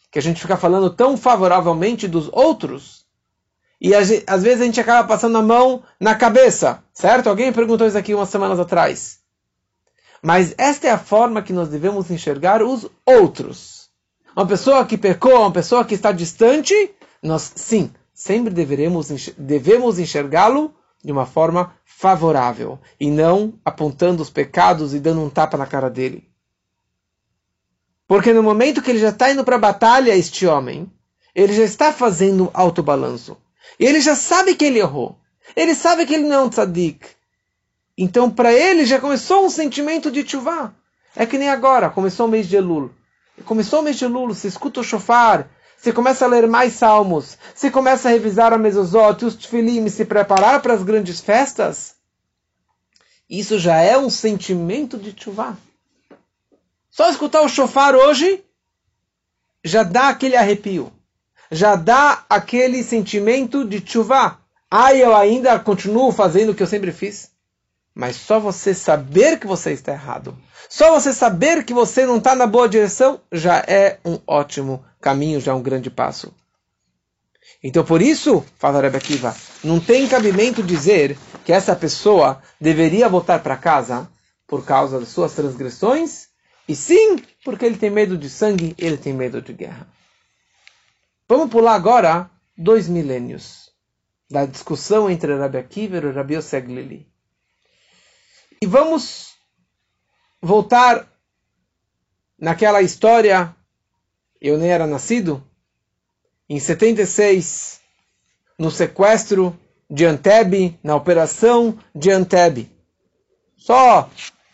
que 0.10 0.17
a 0.17 0.21
gente 0.21 0.41
fica 0.41 0.57
falando 0.57 0.89
tão 0.89 1.15
favoravelmente 1.15 2.07
dos 2.07 2.29
outros, 2.31 3.00
e 3.81 3.95
às 3.95 4.43
vezes 4.43 4.61
a 4.61 4.65
gente 4.65 4.79
acaba 4.79 5.07
passando 5.07 5.39
a 5.39 5.41
mão 5.41 5.81
na 6.00 6.13
cabeça, 6.13 6.83
certo? 6.93 7.27
Alguém 7.27 7.51
perguntou 7.51 7.88
isso 7.88 7.97
aqui 7.97 8.13
umas 8.13 8.29
semanas 8.29 8.59
atrás. 8.59 9.19
Mas 10.21 10.53
esta 10.55 10.88
é 10.88 10.91
a 10.91 11.00
forma 11.00 11.41
que 11.41 11.51
nós 11.51 11.67
devemos 11.67 12.11
enxergar 12.11 12.61
os 12.61 12.88
outros. 13.03 13.89
Uma 14.35 14.45
pessoa 14.45 14.85
que 14.85 15.00
pecou, 15.00 15.41
uma 15.41 15.51
pessoa 15.51 15.83
que 15.83 15.95
está 15.95 16.11
distante, 16.11 16.93
nós 17.23 17.51
sim, 17.55 17.91
sempre 18.13 18.53
deveremos, 18.53 19.31
devemos 19.35 19.97
enxergá-lo 19.97 20.75
de 21.03 21.11
uma 21.11 21.25
forma 21.25 21.73
favorável 21.83 22.77
e 23.00 23.09
não 23.09 23.55
apontando 23.65 24.21
os 24.21 24.29
pecados 24.29 24.93
e 24.93 25.00
dando 25.00 25.21
um 25.21 25.29
tapa 25.29 25.57
na 25.57 25.65
cara 25.65 25.89
dele. 25.89 26.29
Porque 28.07 28.31
no 28.31 28.43
momento 28.43 28.81
que 28.81 28.91
ele 28.91 29.00
já 29.00 29.09
está 29.09 29.31
indo 29.31 29.43
para 29.43 29.55
a 29.55 29.59
batalha, 29.59 30.15
este 30.15 30.45
homem, 30.45 30.88
ele 31.33 31.53
já 31.53 31.63
está 31.63 31.91
fazendo 31.91 32.51
autobalanço. 32.53 33.35
E 33.80 33.86
ele 33.86 34.00
já 34.00 34.16
sabe 34.16 34.56
que 34.56 34.66
ele 34.66 34.80
errou. 34.80 35.18
Ele 35.56 35.75
sabe 35.75 36.06
que 36.06 36.13
ele 36.13 36.28
não 36.28 36.36
é 36.36 36.42
um 36.42 36.50
tzadik. 36.50 37.06
Então, 37.98 38.30
para 38.30 38.54
ele, 38.54 38.86
já 38.86 39.00
começou 39.00 39.46
um 39.46 39.50
sentimento 39.50 40.10
de 40.10 40.28
chuvá. 40.28 40.74
É 41.16 41.25
que 41.25 41.38
nem 41.38 41.50
agora, 41.50 41.90
começou 41.90 42.25
o 42.25 42.30
mês 42.30 42.48
de 42.48 42.56
Elul. 42.56 42.92
Começou 43.46 43.82
o 43.82 43.84
mês 43.84 43.98
de 43.98 44.06
Elul, 44.06 44.28
você 44.28 44.48
escuta 44.48 44.80
o 44.80 44.84
shofar, 44.84 45.50
você 45.78 45.92
começa 45.92 46.25
a 46.25 46.28
ler 46.28 46.48
mais 46.48 46.74
salmos, 46.74 47.38
você 47.54 47.70
começa 47.72 48.08
a 48.08 48.12
revisar 48.12 48.54
a 48.54 48.58
mezuzot, 48.58 49.25
os 49.25 49.36
tefilim, 49.36 49.90
se 49.90 50.06
preparar 50.06 50.62
para 50.62 50.74
as 50.74 50.84
grandes 50.84 51.20
festas. 51.20 51.96
Isso 53.30 53.58
já 53.58 53.80
é 53.82 53.98
um 53.98 54.10
sentimento 54.10 54.98
de 54.98 55.13
chuvá. 55.18 55.58
Só 56.90 57.10
escutar 57.10 57.42
o 57.42 57.50
shofar 57.50 57.96
hoje 57.96 58.44
já 59.63 59.84
dá 59.84 60.10
aquele 60.10 60.36
arrepio 60.36 60.92
já 61.51 61.75
dá 61.75 62.24
aquele 62.29 62.81
sentimento 62.81 63.65
de 63.65 63.84
chuva. 63.86 64.39
Ah, 64.70 64.96
eu 64.96 65.13
ainda 65.13 65.60
continuo 65.60 66.12
fazendo 66.13 66.51
o 66.51 66.55
que 66.55 66.63
eu 66.63 66.67
sempre 66.67 66.93
fiz. 66.93 67.29
Mas 67.93 68.15
só 68.15 68.39
você 68.39 68.74
saber 68.74 69.38
que 69.38 69.46
você 69.46 69.74
está 69.74 69.91
errado, 69.91 70.38
só 70.70 70.98
você 70.98 71.12
saber 71.12 71.65
que 71.65 71.74
você 71.74 72.05
não 72.05 72.20
está 72.20 72.34
na 72.34 72.48
boa 72.48 72.70
direção, 72.70 73.20
já 73.29 73.58
é 73.67 74.00
um 74.05 74.17
ótimo 74.25 74.86
caminho, 75.01 75.41
já 75.41 75.51
é 75.51 75.55
um 75.55 75.62
grande 75.62 75.89
passo. 75.89 76.34
Então, 77.62 77.84
por 77.84 78.01
isso, 78.01 78.46
fala 78.58 78.79
Rebbe 78.79 78.96
Akiva, 78.96 79.36
não 79.62 79.77
tem 79.77 80.08
cabimento 80.08 80.63
dizer 80.63 81.17
que 81.43 81.51
essa 81.51 81.75
pessoa 81.75 82.41
deveria 82.62 83.10
voltar 83.10 83.43
para 83.43 83.58
casa 83.58 84.10
por 84.48 84.63
causa 84.63 84.98
das 84.98 85.10
suas 85.10 85.34
transgressões, 85.34 86.27
e 86.67 86.74
sim 86.74 87.17
porque 87.43 87.65
ele 87.65 87.77
tem 87.77 87.89
medo 87.89 88.17
de 88.17 88.29
sangue, 88.29 88.74
ele 88.77 88.96
tem 88.96 89.12
medo 89.12 89.41
de 89.41 89.51
guerra. 89.51 89.86
Vamos 91.31 91.50
pular 91.50 91.75
agora 91.75 92.29
dois 92.57 92.89
milênios 92.89 93.71
da 94.29 94.45
discussão 94.45 95.09
entre 95.09 95.33
Rabbi 95.33 95.59
Akiva 95.59 95.95
e 95.95 96.11
Rabbi 96.11 96.35
Yosef 96.35 96.67
Glili. 96.67 97.07
E 98.61 98.67
vamos 98.67 99.29
voltar 100.41 101.07
naquela 102.38 102.81
história, 102.81 103.55
eu 104.41 104.57
nem 104.57 104.71
era 104.71 104.85
nascido, 104.85 105.41
em 106.50 106.59
76, 106.59 107.79
no 108.59 108.69
sequestro 108.69 109.57
de 109.89 110.03
Anteb, 110.03 110.77
na 110.83 110.97
operação 110.97 111.79
de 111.95 112.11
Anteb. 112.11 112.69
Só, 113.55 114.09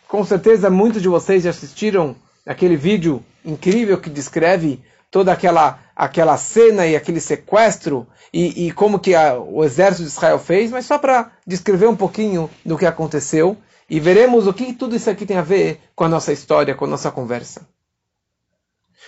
com 0.06 0.24
certeza, 0.24 0.70
muitos 0.70 1.02
de 1.02 1.08
vocês 1.08 1.42
já 1.42 1.50
assistiram 1.50 2.14
aquele 2.46 2.76
vídeo 2.76 3.20
incrível 3.44 4.00
que 4.00 4.08
descreve 4.08 4.80
toda 5.10 5.32
aquela, 5.32 5.80
aquela 5.94 6.36
cena 6.36 6.86
e 6.86 6.94
aquele 6.94 7.20
sequestro 7.20 8.06
e, 8.32 8.66
e 8.66 8.72
como 8.72 8.98
que 8.98 9.14
a, 9.14 9.38
o 9.38 9.64
exército 9.64 10.02
de 10.02 10.08
Israel 10.08 10.38
fez, 10.38 10.70
mas 10.70 10.86
só 10.86 10.98
para 10.98 11.32
descrever 11.46 11.86
um 11.86 11.96
pouquinho 11.96 12.50
do 12.64 12.76
que 12.76 12.86
aconteceu 12.86 13.56
e 13.88 13.98
veremos 13.98 14.46
o 14.46 14.52
que 14.52 14.74
tudo 14.74 14.94
isso 14.94 15.08
aqui 15.08 15.24
tem 15.24 15.38
a 15.38 15.42
ver 15.42 15.80
com 15.94 16.04
a 16.04 16.08
nossa 16.08 16.32
história, 16.32 16.74
com 16.74 16.84
a 16.84 16.88
nossa 16.88 17.10
conversa. 17.10 17.66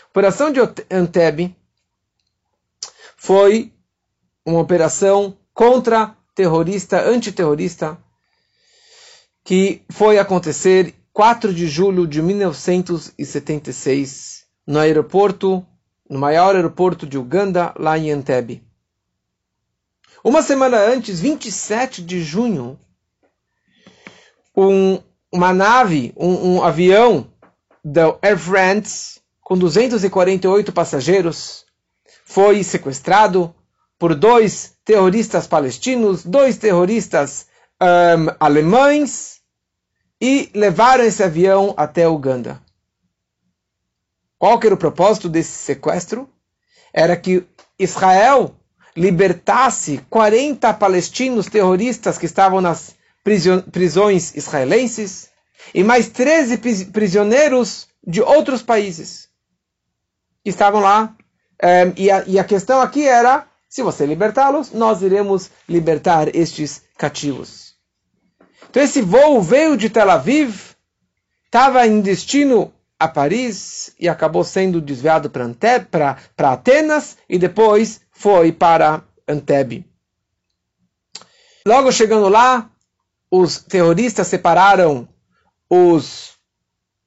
Operação 0.08 0.50
de 0.50 0.60
Anteb 0.90 1.54
foi 3.16 3.72
uma 4.44 4.60
operação 4.60 5.36
contra 5.52 6.16
terrorista, 6.34 7.06
antiterrorista, 7.06 7.98
que 9.44 9.82
foi 9.90 10.18
acontecer 10.18 10.94
4 11.12 11.52
de 11.52 11.68
julho 11.68 12.06
de 12.06 12.22
1976 12.22 14.46
no 14.66 14.78
aeroporto, 14.78 15.66
no 16.10 16.18
maior 16.18 16.56
aeroporto 16.56 17.06
de 17.06 17.16
Uganda, 17.16 17.72
lá 17.78 17.96
em 17.96 18.10
Entebbe. 18.10 18.64
Uma 20.24 20.42
semana 20.42 20.76
antes, 20.76 21.20
27 21.20 22.02
de 22.02 22.20
junho, 22.20 22.78
um, 24.56 25.00
uma 25.32 25.54
nave, 25.54 26.12
um, 26.16 26.56
um 26.56 26.62
avião 26.64 27.32
da 27.82 28.18
Air 28.20 28.36
France 28.36 29.20
com 29.40 29.56
248 29.56 30.72
passageiros 30.72 31.64
foi 32.24 32.62
sequestrado 32.64 33.54
por 33.98 34.14
dois 34.14 34.76
terroristas 34.84 35.46
palestinos, 35.46 36.24
dois 36.24 36.56
terroristas 36.56 37.46
um, 37.80 38.34
alemães 38.40 39.40
e 40.20 40.50
levaram 40.54 41.04
esse 41.04 41.22
avião 41.22 41.72
até 41.76 42.06
Uganda. 42.08 42.60
Qual 44.40 44.58
que 44.58 44.66
era 44.66 44.74
o 44.74 44.78
propósito 44.78 45.28
desse 45.28 45.52
sequestro? 45.52 46.26
Era 46.94 47.14
que 47.14 47.46
Israel 47.78 48.56
libertasse 48.96 49.98
40 50.08 50.72
palestinos 50.72 51.44
terroristas 51.44 52.16
que 52.16 52.24
estavam 52.24 52.58
nas 52.58 52.96
prisões 53.22 54.34
israelenses 54.34 55.28
e 55.74 55.84
mais 55.84 56.08
13 56.08 56.56
prisioneiros 56.86 57.86
de 58.04 58.22
outros 58.22 58.62
países 58.62 59.28
que 60.42 60.48
estavam 60.48 60.80
lá 60.80 61.14
um, 61.62 61.92
e, 61.94 62.10
a, 62.10 62.24
e 62.26 62.38
a 62.38 62.44
questão 62.44 62.80
aqui 62.80 63.06
era: 63.06 63.46
se 63.68 63.82
você 63.82 64.06
libertá-los, 64.06 64.72
nós 64.72 65.02
iremos 65.02 65.50
libertar 65.68 66.34
estes 66.34 66.80
cativos. 66.96 67.74
Então 68.70 68.82
esse 68.82 69.02
voo 69.02 69.42
veio 69.42 69.76
de 69.76 69.90
Tel 69.90 70.10
Aviv, 70.10 70.74
estava 71.44 71.86
em 71.86 72.00
destino 72.00 72.72
a 73.00 73.08
Paris 73.08 73.94
e 73.98 74.06
acabou 74.06 74.44
sendo 74.44 74.78
desviado 74.78 75.30
para 75.30 76.18
Atenas 76.36 77.16
e 77.26 77.38
depois 77.38 78.02
foi 78.12 78.52
para 78.52 79.02
Antebe. 79.26 79.86
Logo 81.66 81.90
chegando 81.90 82.28
lá, 82.28 82.70
os 83.30 83.58
terroristas 83.58 84.26
separaram 84.26 85.08
os 85.70 86.34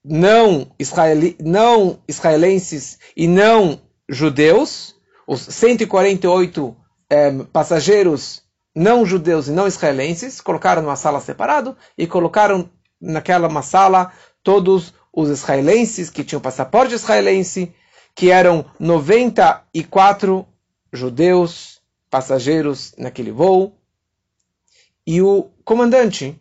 não, 0.03 0.71
israeli, 0.79 1.37
não 1.39 1.99
israelenses 2.07 2.97
e 3.15 3.27
não 3.27 3.79
judeus, 4.09 4.95
os 5.27 5.41
148 5.41 6.75
é, 7.07 7.31
passageiros 7.51 8.41
não 8.75 9.05
judeus 9.05 9.47
e 9.47 9.51
não 9.51 9.67
israelenses, 9.67 10.41
colocaram 10.41 10.81
numa 10.81 10.95
sala 10.95 11.21
separada 11.21 11.77
e 11.95 12.07
colocaram 12.07 12.67
naquela 12.99 13.47
uma 13.47 13.61
sala 13.61 14.11
todos 14.41 14.93
os 15.13 15.29
israelenses 15.29 16.09
que 16.09 16.23
tinham 16.23 16.41
passaporte 16.41 16.95
israelense, 16.95 17.73
que 18.15 18.31
eram 18.31 18.65
94 18.79 20.45
judeus 20.91 21.81
passageiros 22.09 22.93
naquele 22.97 23.31
voo. 23.31 23.77
E 25.05 25.21
o 25.21 25.49
comandante, 25.63 26.39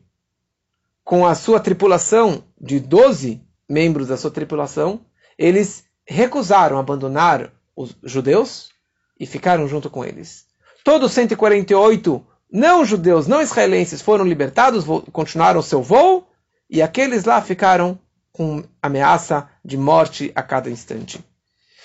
com 1.04 1.26
a 1.26 1.35
sua 1.35 1.61
tripulação 1.61 2.42
de 2.58 2.80
12 2.80 3.42
membros 3.68 4.08
da 4.08 4.16
sua 4.16 4.30
tripulação, 4.30 5.04
eles 5.37 5.85
recusaram 6.06 6.78
abandonar 6.78 7.52
os 7.76 7.96
judeus 8.02 8.70
e 9.18 9.26
ficaram 9.26 9.68
junto 9.68 9.90
com 9.90 10.04
eles. 10.04 10.46
Todos 10.85 11.12
148 11.12 12.26
não 12.50 12.85
judeus, 12.85 13.26
não 13.26 13.40
israelenses 13.40 14.02
foram 14.02 14.26
libertados, 14.26 14.85
continuaram 15.11 15.62
seu 15.62 15.82
voo, 15.82 16.28
e 16.68 16.82
aqueles 16.82 17.24
lá 17.24 17.40
ficaram 17.40 17.98
com 18.33 18.64
ameaça 18.81 19.49
de 19.64 19.77
morte 19.77 20.33
a 20.35 20.42
cada 20.42 20.71
instante. 20.71 21.23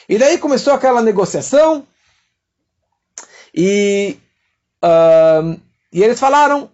E 0.08 0.18
daí 0.18 0.38
começou 0.38 0.74
aquela 0.74 1.02
negociação, 1.02 1.86
e, 3.54 4.18
e 5.92 6.04
eles 6.04 6.20
falaram: 6.20 6.70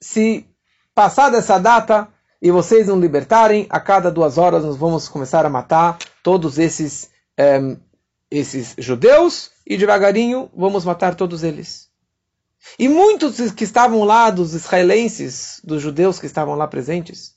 se 0.00 0.46
passar 0.94 1.30
dessa 1.30 1.58
data 1.58 2.08
e 2.40 2.50
vocês 2.50 2.86
não 2.86 3.00
libertarem, 3.00 3.66
a 3.68 3.80
cada 3.80 4.10
duas 4.10 4.38
horas 4.38 4.64
nós 4.64 4.76
vamos 4.76 5.08
começar 5.08 5.44
a 5.44 5.50
matar 5.50 5.98
todos 6.22 6.58
esses, 6.58 7.10
um, 7.60 7.76
esses 8.30 8.74
judeus 8.78 9.50
e 9.66 9.76
devagarinho 9.76 10.50
vamos 10.56 10.84
matar 10.84 11.14
todos 11.14 11.42
eles. 11.42 11.88
E 12.78 12.88
muitos 12.88 13.50
que 13.52 13.64
estavam 13.64 14.04
lá, 14.04 14.30
dos 14.30 14.54
israelenses, 14.54 15.60
dos 15.64 15.82
judeus 15.82 16.18
que 16.18 16.26
estavam 16.26 16.54
lá 16.54 16.66
presentes, 16.66 17.34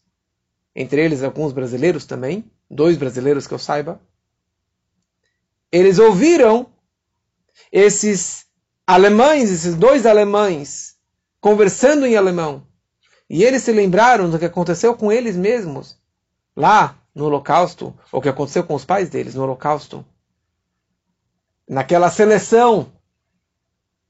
entre 0.76 1.04
eles 1.04 1.24
alguns 1.24 1.54
brasileiros 1.54 2.06
também, 2.06 2.50
dois 2.70 2.98
brasileiros 2.98 3.48
que 3.48 3.54
eu 3.54 3.60
saiba, 3.60 4.02
eles 5.72 6.00
ouviram 6.00 6.68
esses 7.72 8.46
alemães, 8.86 9.50
esses 9.50 9.76
dois 9.76 10.06
alemães, 10.06 10.98
conversando 11.40 12.06
em 12.06 12.16
alemão. 12.16 12.68
E 13.30 13.44
eles 13.44 13.64
se 13.64 13.72
lembraram 13.72 14.30
do 14.30 14.38
que 14.38 14.46
aconteceu 14.46 14.96
com 14.96 15.12
eles 15.12 15.38
mesmos, 15.38 15.98
lá 16.56 16.98
no 17.16 17.26
Holocausto, 17.26 17.98
ou 18.12 18.20
o 18.20 18.22
que 18.22 18.30
aconteceu 18.30 18.64
com 18.64 18.74
os 18.74 18.86
pais 18.86 19.10
deles 19.10 19.36
no 19.36 19.44
Holocausto. 19.44 20.06
Naquela 21.68 22.10
seleção 22.10 22.92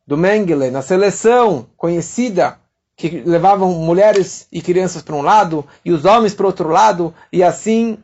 do 0.06 0.18
Mengele, 0.18 0.72
na 0.72 0.82
seleção 0.82 1.70
conhecida, 1.78 2.60
que 3.10 3.22
levavam 3.22 3.72
mulheres 3.74 4.48
e 4.52 4.62
crianças 4.62 5.02
para 5.02 5.16
um 5.16 5.22
lado 5.22 5.68
e 5.84 5.92
os 5.92 6.06
homens 6.06 6.34
para 6.34 6.46
outro 6.46 6.70
lado, 6.70 7.14
e 7.32 7.42
assim, 7.42 7.98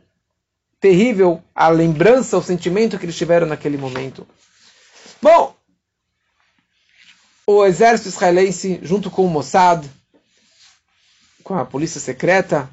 terrível 0.80 1.42
a 1.54 1.70
lembrança, 1.70 2.38
o 2.38 2.44
sentimento 2.44 2.98
que 2.98 3.06
eles 3.06 3.18
tiveram 3.18 3.48
naquele 3.48 3.78
momento. 3.78 4.28
Bom, 5.22 5.56
o 7.46 7.66
exército 7.66 8.10
israelense, 8.10 8.80
junto 8.82 9.10
com 9.10 9.26
o 9.26 9.30
Mossad, 9.30 9.86
com 11.44 11.56
a 11.56 11.66
polícia 11.66 12.00
secreta, 12.02 12.70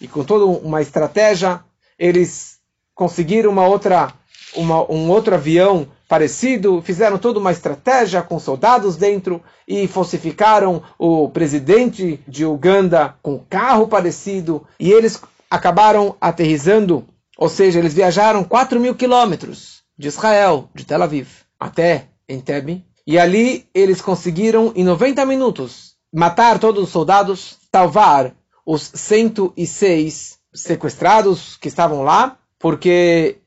e 0.00 0.06
com 0.06 0.24
toda 0.24 0.44
uma 0.44 0.80
estratégia, 0.80 1.60
eles 1.98 2.58
conseguiram 2.94 3.50
uma 3.50 3.66
outra, 3.66 4.12
uma, 4.54 4.90
um 4.90 5.10
outro 5.10 5.34
avião 5.34 5.88
parecido, 6.08 6.80
fizeram 6.80 7.18
toda 7.18 7.38
uma 7.38 7.52
estratégia 7.52 8.22
com 8.22 8.40
soldados 8.40 8.96
dentro 8.96 9.42
e 9.66 9.86
falsificaram 9.86 10.82
o 10.98 11.28
presidente 11.28 12.18
de 12.26 12.46
Uganda 12.46 13.14
com 13.22 13.38
carro 13.38 13.86
parecido 13.86 14.66
e 14.80 14.90
eles 14.90 15.20
acabaram 15.50 16.16
aterrizando, 16.18 17.06
ou 17.36 17.48
seja, 17.48 17.78
eles 17.78 17.92
viajaram 17.92 18.42
4 18.42 18.80
mil 18.80 18.94
quilômetros 18.94 19.82
de 19.98 20.08
Israel, 20.08 20.70
de 20.74 20.86
Tel 20.86 21.02
Aviv, 21.02 21.28
até 21.60 22.06
em 22.26 22.40
Tebe. 22.40 22.84
E 23.06 23.18
ali 23.18 23.66
eles 23.74 24.00
conseguiram, 24.00 24.72
em 24.74 24.84
90 24.84 25.24
minutos, 25.26 25.94
matar 26.12 26.58
todos 26.58 26.84
os 26.84 26.90
soldados, 26.90 27.58
salvar 27.70 28.34
os 28.64 28.90
106 28.94 30.38
sequestrados 30.54 31.56
que 31.56 31.68
estavam 31.68 32.02
lá, 32.02 32.38
porque 32.58 33.38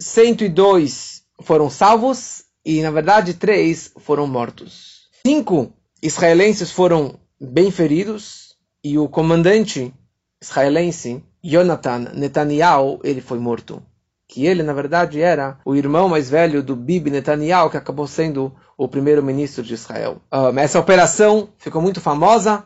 102 0.00 1.17
foram 1.40 1.70
salvos 1.70 2.44
e, 2.64 2.82
na 2.82 2.90
verdade, 2.90 3.34
três 3.34 3.92
foram 3.96 4.26
mortos. 4.26 5.08
Cinco 5.26 5.72
israelenses 6.02 6.70
foram 6.70 7.18
bem 7.40 7.70
feridos 7.70 8.56
e 8.82 8.98
o 8.98 9.08
comandante 9.08 9.92
israelense, 10.40 11.22
Jonathan 11.42 12.10
Netanyahu, 12.14 13.00
ele 13.02 13.20
foi 13.20 13.38
morto. 13.38 13.82
Que 14.26 14.44
ele, 14.44 14.62
na 14.62 14.74
verdade, 14.74 15.20
era 15.20 15.58
o 15.64 15.74
irmão 15.74 16.08
mais 16.08 16.28
velho 16.28 16.62
do 16.62 16.76
Bibi 16.76 17.10
Netanyahu, 17.10 17.70
que 17.70 17.76
acabou 17.78 18.06
sendo 18.06 18.54
o 18.76 18.86
primeiro-ministro 18.86 19.62
de 19.62 19.74
Israel. 19.74 20.20
Um, 20.32 20.58
essa 20.58 20.78
operação 20.78 21.48
ficou 21.56 21.80
muito 21.80 22.00
famosa, 22.00 22.64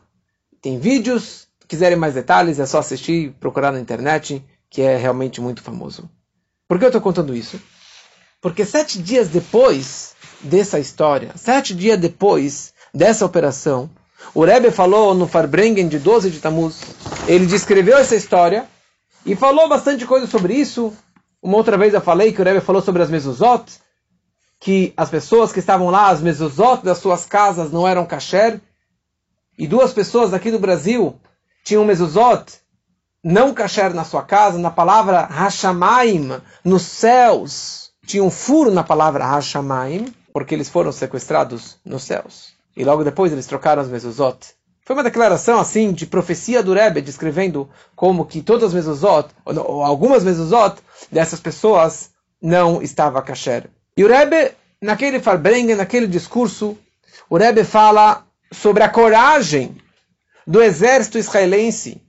tem 0.60 0.78
vídeos, 0.78 1.46
se 1.60 1.66
quiserem 1.68 1.96
mais 1.96 2.14
detalhes 2.14 2.58
é 2.58 2.66
só 2.66 2.78
assistir, 2.78 3.32
procurar 3.38 3.72
na 3.72 3.80
internet, 3.80 4.44
que 4.68 4.82
é 4.82 4.96
realmente 4.96 5.40
muito 5.40 5.62
famoso. 5.62 6.10
Por 6.66 6.78
que 6.78 6.84
eu 6.84 6.88
estou 6.88 7.00
contando 7.00 7.34
isso? 7.34 7.60
Porque 8.42 8.64
sete 8.66 9.00
dias 9.00 9.28
depois 9.28 10.14
dessa 10.40 10.80
história, 10.80 11.30
sete 11.36 11.72
dias 11.72 11.98
depois 11.98 12.74
dessa 12.92 13.24
operação, 13.24 13.88
o 14.34 14.44
Rebbe 14.44 14.72
falou 14.72 15.14
no 15.14 15.28
Farbrengen 15.28 15.86
de 15.86 16.00
12 16.00 16.28
de 16.28 16.40
Tammuz, 16.40 16.80
ele 17.28 17.46
descreveu 17.46 17.96
essa 17.96 18.16
história 18.16 18.66
e 19.24 19.36
falou 19.36 19.68
bastante 19.68 20.04
coisa 20.04 20.26
sobre 20.26 20.54
isso. 20.54 20.92
Uma 21.40 21.56
outra 21.56 21.78
vez 21.78 21.94
eu 21.94 22.00
falei 22.00 22.32
que 22.32 22.40
o 22.40 22.44
Rebbe 22.44 22.60
falou 22.60 22.82
sobre 22.82 23.00
as 23.00 23.08
mezuzot, 23.08 23.64
que 24.58 24.92
as 24.96 25.08
pessoas 25.08 25.52
que 25.52 25.60
estavam 25.60 25.88
lá, 25.88 26.08
as 26.08 26.20
mezuzot 26.20 26.84
das 26.84 26.98
suas 26.98 27.24
casas 27.24 27.70
não 27.70 27.86
eram 27.86 28.04
kasher, 28.04 28.60
e 29.56 29.68
duas 29.68 29.92
pessoas 29.92 30.34
aqui 30.34 30.50
do 30.50 30.58
Brasil 30.58 31.14
tinham 31.64 31.84
mezuzot 31.84 32.60
não 33.22 33.54
kasher 33.54 33.94
na 33.94 34.02
sua 34.02 34.22
casa, 34.22 34.58
na 34.58 34.70
palavra 34.70 35.26
Hashamaim, 35.26 36.40
nos 36.64 36.82
céus, 36.82 37.91
tinha 38.06 38.22
um 38.22 38.30
furo 38.30 38.70
na 38.70 38.82
palavra 38.82 39.24
Hashamaim, 39.24 40.12
porque 40.32 40.54
eles 40.54 40.68
foram 40.68 40.92
sequestrados 40.92 41.76
nos 41.84 42.02
céus. 42.02 42.52
E 42.76 42.84
logo 42.84 43.04
depois 43.04 43.32
eles 43.32 43.46
trocaram 43.46 43.82
as 43.82 43.88
mezuzot. 43.88 44.54
Foi 44.84 44.96
uma 44.96 45.04
declaração 45.04 45.60
assim 45.60 45.92
de 45.92 46.06
profecia 46.06 46.62
do 46.62 46.74
Rebbe, 46.74 47.00
descrevendo 47.00 47.68
como 47.94 48.26
que 48.26 48.42
todas 48.42 48.64
as 48.64 48.74
mezuzot, 48.74 49.28
ou 49.44 49.82
algumas 49.82 50.24
mezuzot 50.24 50.76
dessas 51.10 51.38
pessoas 51.38 52.10
não 52.40 52.82
estava 52.82 53.22
kasher. 53.22 53.70
E 53.96 54.04
o 54.04 54.08
Rebbe, 54.08 54.52
naquele 54.80 55.20
Farbrengen, 55.20 55.76
naquele 55.76 56.08
discurso, 56.08 56.76
o 57.30 57.36
Rebbe 57.36 57.62
fala 57.62 58.26
sobre 58.50 58.82
a 58.82 58.88
coragem 58.88 59.76
do 60.44 60.60
exército 60.60 61.18
israelense 61.18 62.02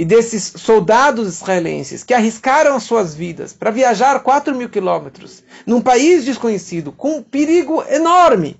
e 0.00 0.04
desses 0.06 0.54
soldados 0.56 1.28
israelenses 1.28 2.02
que 2.02 2.14
arriscaram 2.14 2.74
as 2.74 2.84
suas 2.84 3.14
vidas 3.14 3.52
para 3.52 3.70
viajar 3.70 4.18
4 4.20 4.56
mil 4.56 4.70
quilômetros 4.70 5.44
num 5.66 5.82
país 5.82 6.24
desconhecido, 6.24 6.90
com 6.90 7.18
um 7.18 7.22
perigo 7.22 7.84
enorme, 7.86 8.58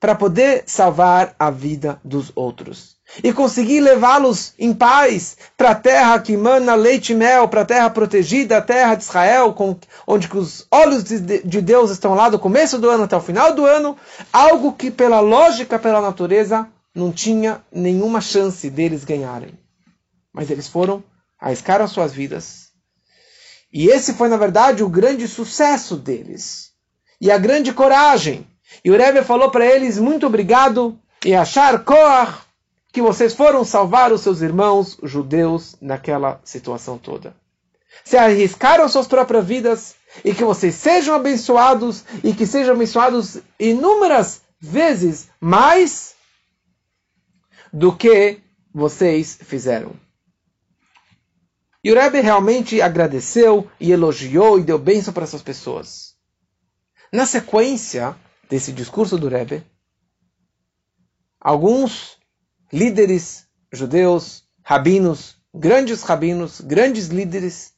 para 0.00 0.12
poder 0.12 0.64
salvar 0.66 1.36
a 1.38 1.52
vida 1.52 2.00
dos 2.04 2.32
outros. 2.34 2.96
E 3.22 3.32
conseguir 3.32 3.78
levá-los 3.78 4.52
em 4.58 4.74
paz 4.74 5.36
para 5.56 5.70
a 5.70 5.74
terra 5.76 6.18
que 6.18 6.32
emana 6.32 6.74
leite 6.74 7.12
e 7.12 7.14
mel, 7.14 7.46
para 7.46 7.60
a 7.60 7.66
terra 7.66 7.88
protegida, 7.88 8.56
a 8.56 8.60
terra 8.60 8.96
de 8.96 9.04
Israel, 9.04 9.52
com, 9.52 9.76
onde 10.04 10.28
os 10.36 10.66
olhos 10.68 11.04
de, 11.04 11.44
de 11.44 11.62
Deus 11.62 11.92
estão 11.92 12.12
lá 12.12 12.28
do 12.28 12.40
começo 12.40 12.76
do 12.76 12.90
ano 12.90 13.04
até 13.04 13.16
o 13.16 13.20
final 13.20 13.54
do 13.54 13.64
ano, 13.64 13.96
algo 14.32 14.72
que 14.72 14.90
pela 14.90 15.20
lógica, 15.20 15.78
pela 15.78 16.00
natureza, 16.00 16.66
não 16.92 17.12
tinha 17.12 17.62
nenhuma 17.72 18.20
chance 18.20 18.68
deles 18.68 19.04
ganharem. 19.04 19.59
Mas 20.40 20.50
eles 20.50 20.66
foram, 20.66 21.04
arriscaram 21.38 21.86
suas 21.86 22.14
vidas. 22.14 22.70
E 23.70 23.88
esse 23.88 24.14
foi, 24.14 24.26
na 24.26 24.38
verdade, 24.38 24.82
o 24.82 24.88
grande 24.88 25.28
sucesso 25.28 25.96
deles. 25.96 26.70
E 27.20 27.30
a 27.30 27.36
grande 27.36 27.74
coragem 27.74 28.48
e 28.82 28.90
o 28.90 28.96
Rebbe 28.96 29.22
falou 29.22 29.50
para 29.50 29.66
eles: 29.66 29.98
muito 29.98 30.26
obrigado 30.26 30.98
e 31.22 31.34
achar 31.34 31.84
Koach 31.84 32.38
que 32.90 33.02
vocês 33.02 33.34
foram 33.34 33.66
salvar 33.66 34.14
os 34.14 34.22
seus 34.22 34.40
irmãos 34.40 34.96
judeus 35.02 35.76
naquela 35.78 36.40
situação 36.42 36.96
toda. 36.96 37.36
Se 38.02 38.16
arriscaram 38.16 38.88
suas 38.88 39.06
próprias 39.06 39.44
vidas 39.44 39.94
e 40.24 40.32
que 40.32 40.42
vocês 40.42 40.74
sejam 40.74 41.16
abençoados 41.16 42.02
e 42.24 42.32
que 42.32 42.46
sejam 42.46 42.74
abençoados 42.74 43.36
inúmeras 43.58 44.40
vezes 44.58 45.28
mais 45.38 46.14
do 47.70 47.94
que 47.94 48.38
vocês 48.72 49.38
fizeram. 49.42 49.92
E 51.82 51.90
o 51.90 51.94
Rebbe 51.94 52.20
realmente 52.20 52.80
agradeceu 52.82 53.70
e 53.80 53.90
elogiou 53.90 54.58
e 54.58 54.64
deu 54.64 54.78
bênção 54.78 55.14
para 55.14 55.24
essas 55.24 55.42
pessoas. 55.42 56.14
Na 57.12 57.26
sequência, 57.26 58.14
desse 58.48 58.72
discurso 58.72 59.16
do 59.16 59.28
Rebbe, 59.28 59.64
alguns 61.40 62.18
líderes 62.70 63.46
judeus, 63.72 64.44
rabinos, 64.62 65.36
grandes 65.54 66.02
rabinos, 66.02 66.60
grandes 66.60 67.08
líderes, 67.08 67.72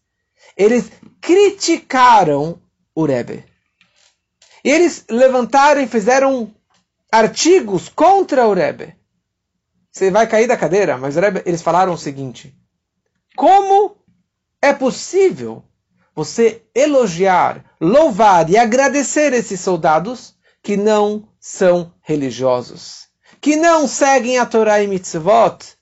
eles 0.57 0.91
criticaram 1.21 2.61
o 2.95 3.05
Rebbe. 3.05 3.45
Eles 4.65 5.05
levantaram 5.09 5.81
e 5.81 5.87
fizeram 5.87 6.55
artigos 7.11 7.89
contra 7.89 8.47
o 8.47 8.53
Rebbe. 8.53 8.97
Você 9.91 10.11
vai 10.11 10.27
cair 10.27 10.47
da 10.47 10.57
cadeira, 10.57 10.99
mas 10.99 11.17
Rebbe, 11.17 11.43
eles 11.47 11.63
falaram 11.63 11.93
o 11.93 11.99
seguinte: 11.99 12.55
Como 13.37 13.97
é 14.61 14.73
possível 14.73 15.65
você 16.15 16.63
elogiar, 16.75 17.65
louvar 17.81 18.49
e 18.51 18.57
agradecer 18.57 19.33
esses 19.33 19.61
soldados 19.61 20.35
que 20.63 20.77
não 20.77 21.29
são 21.41 21.93
religiosos, 22.03 23.09
que 23.41 23.57
não 23.57 23.89
seguem 23.89 24.39
a 24.39 24.47
Torá 24.47 24.83
e 24.83 24.87
mitzvot. 24.87 25.77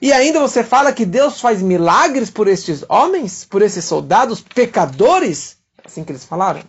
E 0.00 0.12
ainda 0.12 0.38
você 0.38 0.62
fala 0.62 0.92
que 0.92 1.04
Deus 1.04 1.40
faz 1.40 1.60
milagres 1.60 2.30
por 2.30 2.46
estes 2.46 2.84
homens, 2.88 3.44
por 3.44 3.62
esses 3.62 3.84
soldados 3.84 4.40
pecadores? 4.40 5.58
Assim 5.84 6.04
que 6.04 6.12
eles 6.12 6.24
falaram. 6.24 6.62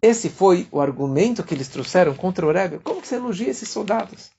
Esse 0.00 0.30
foi 0.30 0.68
o 0.70 0.80
argumento 0.80 1.42
que 1.42 1.52
eles 1.52 1.68
trouxeram 1.68 2.14
contra 2.14 2.46
o 2.46 2.52
Rebbe. 2.52 2.78
Como 2.78 3.02
que 3.02 3.08
você 3.08 3.16
elogia 3.16 3.50
esses 3.50 3.68
soldados? 3.68 4.30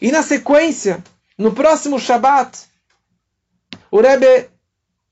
E 0.00 0.10
na 0.10 0.22
sequência, 0.22 1.02
no 1.42 1.52
próximo 1.52 1.98
Shabat, 1.98 2.66
o 3.90 4.00
Rebbe, 4.00 4.48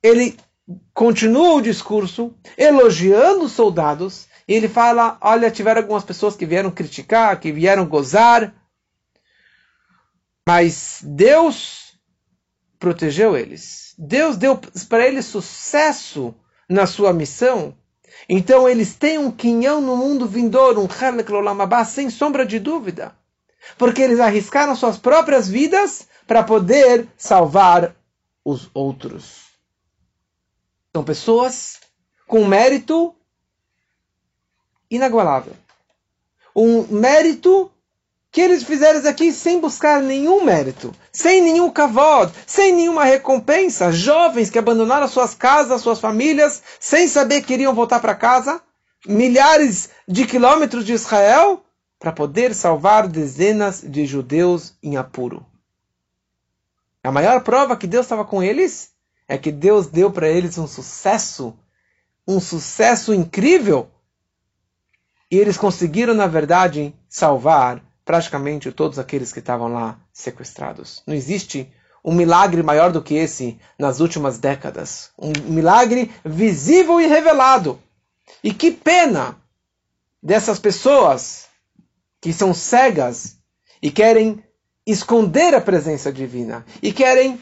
ele 0.02 0.38
continua 0.94 1.56
o 1.56 1.60
discurso 1.60 2.34
elogiando 2.56 3.44
os 3.44 3.52
soldados 3.52 4.28
e 4.46 4.54
ele 4.54 4.68
fala: 4.68 5.18
olha, 5.20 5.50
tiveram 5.50 5.82
algumas 5.82 6.04
pessoas 6.04 6.36
que 6.36 6.46
vieram 6.46 6.70
criticar, 6.70 7.38
que 7.40 7.50
vieram 7.50 7.84
gozar, 7.84 8.54
mas 10.48 11.00
Deus 11.02 11.98
protegeu 12.78 13.36
eles. 13.36 13.94
Deus 13.98 14.36
deu 14.36 14.56
para 14.88 15.06
eles 15.06 15.26
sucesso 15.26 16.34
na 16.68 16.86
sua 16.86 17.12
missão. 17.12 17.74
Então 18.28 18.68
eles 18.68 18.94
têm 18.94 19.18
um 19.18 19.30
quinhão 19.30 19.80
no 19.80 19.96
mundo 19.96 20.26
vindouro, 20.26 20.80
um 20.80 20.88
Halek 20.88 21.30
sem 21.86 22.08
sombra 22.08 22.46
de 22.46 22.58
dúvida. 22.58 23.14
Porque 23.76 24.02
eles 24.02 24.20
arriscaram 24.20 24.74
suas 24.74 24.98
próprias 24.98 25.48
vidas 25.48 26.06
para 26.26 26.42
poder 26.42 27.06
salvar 27.16 27.94
os 28.44 28.70
outros. 28.72 29.50
São 30.94 31.04
pessoas 31.04 31.78
com 32.26 32.44
mérito 32.44 33.14
inagualável. 34.90 35.54
Um 36.54 36.86
mérito 36.88 37.70
que 38.32 38.40
eles 38.40 38.62
fizeram 38.62 39.08
aqui 39.08 39.32
sem 39.32 39.60
buscar 39.60 40.00
nenhum 40.00 40.44
mérito, 40.44 40.94
sem 41.12 41.40
nenhum 41.40 41.70
kavod, 41.70 42.32
sem 42.46 42.72
nenhuma 42.72 43.04
recompensa. 43.04 43.90
Jovens 43.90 44.50
que 44.50 44.58
abandonaram 44.58 45.08
suas 45.08 45.34
casas, 45.34 45.80
suas 45.80 45.98
famílias, 45.98 46.62
sem 46.78 47.08
saber 47.08 47.42
que 47.42 47.54
iriam 47.54 47.74
voltar 47.74 47.98
para 48.00 48.14
casa, 48.14 48.60
milhares 49.06 49.90
de 50.06 50.26
quilômetros 50.26 50.84
de 50.84 50.92
Israel, 50.92 51.64
para 52.00 52.10
poder 52.10 52.54
salvar 52.54 53.06
dezenas 53.06 53.82
de 53.82 54.06
judeus 54.06 54.72
em 54.82 54.96
apuro. 54.96 55.46
A 57.04 57.12
maior 57.12 57.42
prova 57.42 57.76
que 57.76 57.86
Deus 57.86 58.06
estava 58.06 58.24
com 58.24 58.42
eles 58.42 58.90
é 59.28 59.36
que 59.36 59.52
Deus 59.52 59.86
deu 59.86 60.10
para 60.10 60.28
eles 60.28 60.56
um 60.56 60.66
sucesso, 60.66 61.54
um 62.26 62.40
sucesso 62.40 63.12
incrível 63.12 63.88
e 65.30 65.36
eles 65.36 65.58
conseguiram, 65.58 66.14
na 66.14 66.26
verdade, 66.26 66.94
salvar 67.08 67.82
praticamente 68.04 68.72
todos 68.72 68.98
aqueles 68.98 69.32
que 69.32 69.38
estavam 69.38 69.68
lá 69.68 70.00
sequestrados. 70.12 71.02
Não 71.06 71.14
existe 71.14 71.70
um 72.02 72.14
milagre 72.14 72.62
maior 72.62 72.90
do 72.90 73.02
que 73.02 73.14
esse 73.14 73.60
nas 73.78 74.00
últimas 74.00 74.38
décadas. 74.38 75.10
Um 75.18 75.32
milagre 75.44 76.10
visível 76.24 76.98
e 76.98 77.06
revelado. 77.06 77.78
E 78.42 78.52
que 78.52 78.70
pena 78.70 79.36
dessas 80.20 80.58
pessoas 80.58 81.49
que 82.20 82.32
são 82.32 82.52
cegas 82.52 83.36
e 83.82 83.90
querem 83.90 84.42
esconder 84.86 85.54
a 85.54 85.60
presença 85.60 86.12
divina 86.12 86.64
e 86.82 86.92
querem 86.92 87.40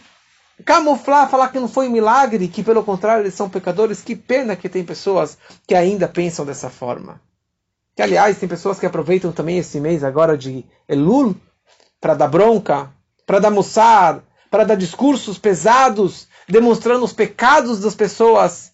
camuflar, 0.64 1.28
falar 1.28 1.48
que 1.48 1.60
não 1.60 1.68
foi 1.68 1.88
um 1.88 1.92
milagre, 1.92 2.48
que 2.48 2.62
pelo 2.62 2.84
contrário 2.84 3.22
eles 3.22 3.34
são 3.34 3.48
pecadores. 3.48 4.02
Que 4.02 4.14
pena 4.16 4.56
que 4.56 4.68
tem 4.68 4.84
pessoas 4.84 5.38
que 5.66 5.74
ainda 5.74 6.08
pensam 6.08 6.44
dessa 6.44 6.70
forma. 6.70 7.20
Que 7.94 8.02
aliás 8.02 8.38
tem 8.38 8.48
pessoas 8.48 8.78
que 8.78 8.86
aproveitam 8.86 9.32
também 9.32 9.58
esse 9.58 9.80
mês 9.80 10.04
agora 10.04 10.36
de 10.36 10.64
Elul 10.88 11.34
para 12.00 12.14
dar 12.14 12.28
bronca, 12.28 12.92
para 13.26 13.40
dar 13.40 13.50
moçar, 13.50 14.22
para 14.50 14.64
dar 14.64 14.76
discursos 14.76 15.38
pesados, 15.38 16.28
demonstrando 16.48 17.04
os 17.04 17.12
pecados 17.12 17.80
das 17.80 17.94
pessoas. 17.94 18.72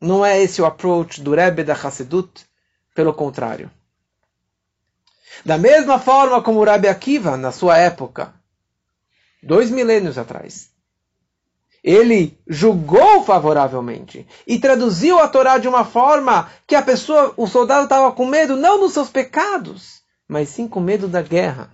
Não 0.00 0.24
é 0.24 0.40
esse 0.40 0.62
o 0.62 0.66
approach 0.66 1.20
do 1.20 1.34
Rebbe 1.34 1.64
da 1.64 1.74
Hassedut, 1.74 2.46
pelo 2.94 3.12
contrário. 3.12 3.70
Da 5.44 5.56
mesma 5.56 5.98
forma 5.98 6.42
como 6.42 6.60
o 6.60 6.64
Rebbe 6.64 6.88
Akiva, 6.88 7.36
na 7.36 7.50
sua 7.50 7.78
época, 7.78 8.34
dois 9.42 9.70
milênios 9.70 10.18
atrás, 10.18 10.70
ele 11.82 12.38
julgou 12.46 13.22
favoravelmente 13.24 14.26
e 14.46 14.58
traduziu 14.58 15.18
a 15.18 15.28
Torá 15.28 15.58
de 15.58 15.68
uma 15.68 15.84
forma 15.84 16.50
que 16.66 16.74
a 16.74 16.80
pessoa, 16.80 17.34
o 17.36 17.46
soldado 17.46 17.84
estava 17.84 18.10
com 18.12 18.24
medo 18.24 18.56
não 18.56 18.80
dos 18.80 18.92
seus 18.92 19.10
pecados, 19.10 20.02
mas 20.26 20.48
sim 20.48 20.66
com 20.66 20.80
medo 20.80 21.06
da 21.06 21.20
guerra. 21.20 21.70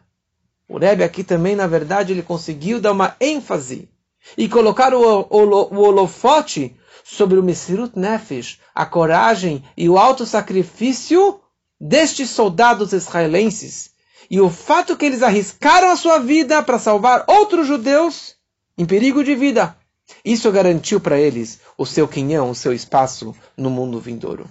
O 0.68 0.78
Rebbe 0.78 1.04
aqui 1.04 1.22
também, 1.22 1.54
na 1.54 1.66
verdade, 1.66 2.12
ele 2.12 2.22
conseguiu 2.22 2.80
dar 2.80 2.92
uma 2.92 3.14
ênfase 3.20 3.88
e 4.36 4.48
colocar 4.48 4.92
o, 4.94 5.26
o, 5.30 5.38
o 5.38 5.80
holofote 5.80 6.76
sobre 7.04 7.38
o 7.38 7.42
Mesirut 7.42 7.98
Nefesh, 7.98 8.60
a 8.74 8.84
coragem 8.84 9.64
e 9.76 9.88
o 9.88 9.98
alto 9.98 10.26
sacrifício 10.26 11.40
destes 11.80 12.30
soldados 12.30 12.92
israelenses 12.92 13.90
e 14.30 14.40
o 14.40 14.50
fato 14.50 14.96
que 14.96 15.06
eles 15.06 15.22
arriscaram 15.22 15.90
a 15.90 15.96
sua 15.96 16.18
vida 16.18 16.62
para 16.62 16.78
salvar 16.78 17.24
outros 17.26 17.66
judeus 17.66 18.36
em 18.76 18.84
perigo 18.84 19.24
de 19.24 19.34
vida. 19.34 19.76
Isso 20.24 20.50
garantiu 20.52 21.00
para 21.00 21.18
eles 21.18 21.60
o 21.78 21.86
seu 21.86 22.06
quinhão, 22.06 22.50
o 22.50 22.54
seu 22.54 22.72
espaço 22.72 23.34
no 23.56 23.70
mundo 23.70 23.98
vindouro. 23.98 24.48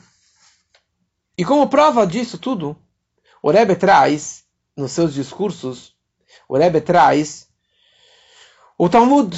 E 1.38 1.46
como 1.46 1.70
prova 1.70 2.08
disso 2.08 2.38
tudo, 2.38 2.76
o 3.42 3.52
Rebbe 3.52 3.76
traz, 3.76 4.44
nos 4.76 4.92
seus 4.92 5.14
discursos, 5.14 5.96
o 6.48 6.58
Rebbe 6.58 6.82
traz 6.82 7.48
o 8.78 8.90
Talmud, 8.90 9.38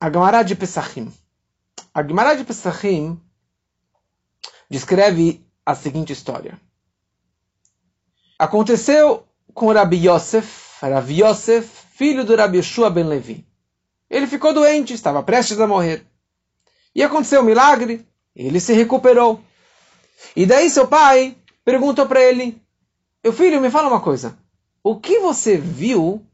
a 0.00 0.10
Gemara 0.10 0.42
de 0.42 0.54
Pesachim. 0.54 1.12
A 1.94 2.02
Gemara 2.02 2.34
de 2.34 2.44
Pesachim 2.44 3.20
descreve 4.70 5.46
a 5.64 5.74
seguinte 5.74 6.12
história. 6.12 6.60
Aconteceu 8.38 9.24
com 9.52 9.72
Rabi 9.72 10.08
Yosef, 10.08 10.48
Rabi 10.80 11.22
Yosef, 11.24 11.68
filho 11.96 12.24
do 12.24 12.36
Rabi 12.36 12.58
Yeshua 12.58 12.88
ben 12.88 13.04
Levi. 13.04 13.44
Ele 14.08 14.28
ficou 14.28 14.54
doente, 14.54 14.94
estava 14.94 15.22
prestes 15.24 15.58
a 15.58 15.66
morrer. 15.66 16.06
E 16.94 17.02
aconteceu 17.02 17.40
um 17.40 17.44
milagre, 17.44 18.06
ele 18.36 18.60
se 18.60 18.72
recuperou. 18.72 19.40
E 20.36 20.46
daí 20.46 20.70
seu 20.70 20.86
pai 20.86 21.36
perguntou 21.64 22.06
para 22.06 22.22
ele: 22.22 22.56
Meu 23.24 23.32
filho, 23.32 23.60
me 23.60 23.70
fala 23.70 23.88
uma 23.88 24.00
coisa. 24.00 24.38
O 24.84 24.94
que 24.94 25.18
você 25.18 25.56
viu 25.56 26.24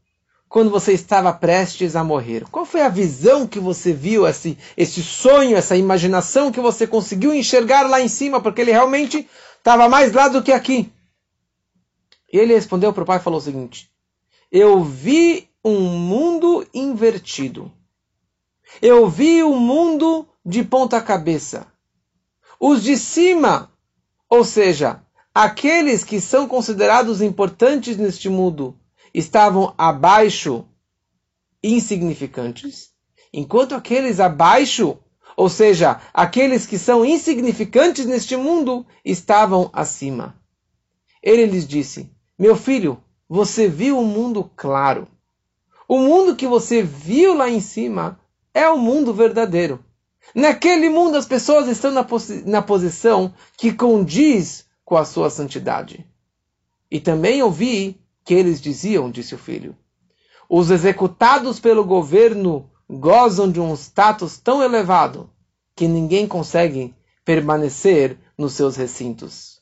quando 0.47 0.69
você 0.69 0.93
estava 0.93 1.33
prestes 1.33 1.95
a 1.95 2.03
morrer? 2.03 2.45
Qual 2.51 2.67
foi 2.67 2.81
a 2.81 2.89
visão 2.89 3.47
que 3.47 3.59
você 3.59 3.91
viu, 3.91 4.27
esse, 4.27 4.57
esse 4.77 5.01
sonho, 5.01 5.57
essa 5.57 5.75
imaginação 5.75 6.51
que 6.51 6.61
você 6.61 6.85
conseguiu 6.85 7.33
enxergar 7.33 7.89
lá 7.89 7.99
em 7.99 8.07
cima? 8.07 8.39
Porque 8.39 8.61
ele 8.61 8.71
realmente 8.71 9.27
estava 9.57 9.89
mais 9.89 10.13
lá 10.13 10.27
do 10.27 10.43
que 10.43 10.51
aqui. 10.51 10.91
E 12.35 12.37
ele 12.37 12.53
respondeu 12.53 12.91
para 12.91 13.03
o 13.03 13.05
pai 13.05 13.15
e 13.15 13.21
falou 13.21 13.39
o 13.39 13.41
seguinte: 13.41 13.89
Eu 14.51 14.83
vi 14.83 15.49
um 15.63 15.79
mundo 15.79 16.67
invertido. 16.73 17.71
Eu 18.81 19.07
vi 19.09 19.41
o 19.41 19.51
um 19.53 19.57
mundo 19.57 20.27
de 20.45 20.61
ponta 20.61 21.01
cabeça. 21.01 21.65
Os 22.59 22.83
de 22.83 22.97
cima, 22.97 23.71
ou 24.29 24.43
seja, 24.43 25.01
aqueles 25.33 26.03
que 26.03 26.19
são 26.19 26.45
considerados 26.45 27.21
importantes 27.21 27.95
neste 27.95 28.27
mundo, 28.27 28.77
estavam 29.13 29.73
abaixo, 29.77 30.65
insignificantes, 31.63 32.89
enquanto 33.31 33.75
aqueles 33.75 34.19
abaixo, 34.19 34.97
ou 35.37 35.47
seja, 35.47 36.01
aqueles 36.13 36.65
que 36.65 36.77
são 36.77 37.05
insignificantes 37.05 38.05
neste 38.05 38.35
mundo, 38.35 38.85
estavam 39.05 39.69
acima. 39.71 40.37
Ele 41.23 41.45
lhes 41.45 41.65
disse: 41.65 42.13
Meu 42.37 42.55
filho, 42.55 43.01
você 43.29 43.67
viu 43.67 43.97
um 43.97 44.05
mundo 44.05 44.49
claro. 44.55 45.07
O 45.87 45.99
mundo 45.99 46.35
que 46.35 46.47
você 46.47 46.83
viu 46.83 47.33
lá 47.33 47.49
em 47.49 47.61
cima 47.61 48.19
é 48.53 48.67
o 48.69 48.77
mundo 48.77 49.13
verdadeiro. 49.13 49.83
Naquele 50.33 50.89
mundo 50.89 51.17
as 51.17 51.25
pessoas 51.25 51.67
estão 51.67 51.91
na, 51.91 52.03
posi 52.03 52.43
na 52.45 52.61
posição 52.61 53.33
que 53.55 53.71
condiz 53.71 54.65
com 54.83 54.97
a 54.97 55.05
sua 55.05 55.29
santidade. 55.29 56.05
E 56.91 56.99
também 56.99 57.41
ouvi 57.41 58.01
que 58.23 58.33
eles 58.33 58.59
diziam, 58.59 59.09
disse 59.09 59.33
o 59.33 59.37
filho. 59.37 59.75
Os 60.49 60.71
executados 60.71 61.59
pelo 61.59 61.85
governo 61.85 62.69
gozam 62.89 63.51
de 63.51 63.59
um 63.59 63.73
status 63.75 64.37
tão 64.37 64.61
elevado 64.61 65.29
que 65.75 65.87
ninguém 65.87 66.27
consegue 66.27 66.93
permanecer 67.23 68.17
nos 68.37 68.53
seus 68.53 68.75
recintos. 68.75 69.54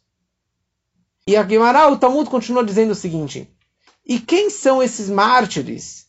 E 1.25 1.37
a 1.37 1.43
Guimarães, 1.43 1.93
o 1.93 1.97
Talmud 1.97 2.29
continua 2.29 2.65
dizendo 2.65 2.91
o 2.91 2.95
seguinte: 2.95 3.49
E 4.05 4.19
quem 4.19 4.49
são 4.49 4.83
esses 4.83 5.09
mártires 5.09 6.07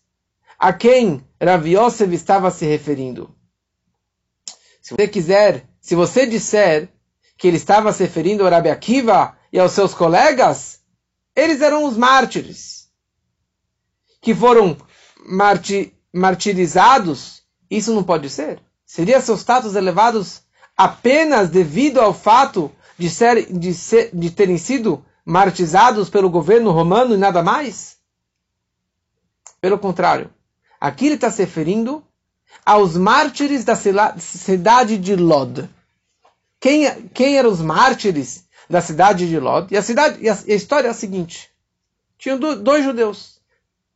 a 0.58 0.72
quem 0.72 1.24
Rav 1.40 1.66
Yosef 1.66 2.12
estava 2.14 2.50
se 2.50 2.66
referindo? 2.66 3.34
Se 4.82 4.94
você 4.94 5.08
quiser, 5.08 5.68
se 5.80 5.94
você 5.94 6.26
disser 6.26 6.88
que 7.38 7.46
ele 7.48 7.56
estava 7.56 7.92
se 7.92 8.02
referindo 8.02 8.46
a 8.46 8.50
Rabi 8.50 8.70
Akiva 8.70 9.36
e 9.52 9.58
aos 9.58 9.72
seus 9.72 9.94
colegas, 9.94 10.80
eles 11.34 11.60
eram 11.60 11.84
os 11.84 11.96
mártires 11.96 12.88
que 14.20 14.34
foram 14.34 14.76
marti 15.26 15.92
martirizados. 16.12 17.42
Isso 17.70 17.94
não 17.94 18.02
pode 18.04 18.28
ser. 18.30 18.60
Seria 18.84 19.20
seus 19.20 19.40
status 19.40 19.74
elevados 19.74 20.42
apenas 20.76 21.50
devido 21.50 22.00
ao 22.00 22.12
fato 22.12 22.70
de, 22.98 23.10
ser, 23.10 23.52
de, 23.52 23.74
ser, 23.74 24.10
de 24.12 24.30
terem 24.30 24.58
sido 24.58 25.04
martirizados 25.24 26.10
pelo 26.10 26.30
governo 26.30 26.70
romano 26.70 27.14
e 27.14 27.18
nada 27.18 27.42
mais? 27.42 27.96
Pelo 29.60 29.78
contrário, 29.78 30.30
aqui 30.80 31.06
ele 31.06 31.14
está 31.14 31.30
se 31.30 31.42
referindo 31.42 32.04
aos 32.64 32.96
mártires 32.96 33.64
da 33.64 33.74
cidade 33.74 34.98
de 34.98 35.16
Lod. 35.16 35.68
Quem, 36.60 37.08
quem 37.08 37.36
eram 37.36 37.50
os 37.50 37.60
mártires 37.60 38.44
da 38.68 38.80
cidade 38.80 39.28
de 39.28 39.38
Lod. 39.38 39.72
E 39.72 39.76
a, 39.76 39.82
cidade, 39.82 40.22
e 40.22 40.28
a, 40.28 40.34
a 40.34 40.54
história 40.54 40.88
é 40.88 40.90
a 40.90 40.94
seguinte: 40.94 41.50
tinham 42.18 42.38
dois 42.38 42.84
judeus, 42.84 43.40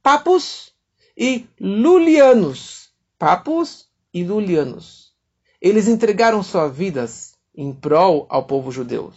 Papus 0.03 0.73
e 1.17 1.47
Lulianos. 1.61 2.91
Papus 3.19 3.89
e 4.13 4.25
Lulianos. 4.25 5.13
Eles 5.61 5.89
entregaram 5.89 6.43
suas 6.43 6.75
vidas 6.75 7.28
em 7.59 7.73
prol 7.73 8.25
ao 8.31 8.45
povo 8.45 8.71
judeu. 8.71 9.13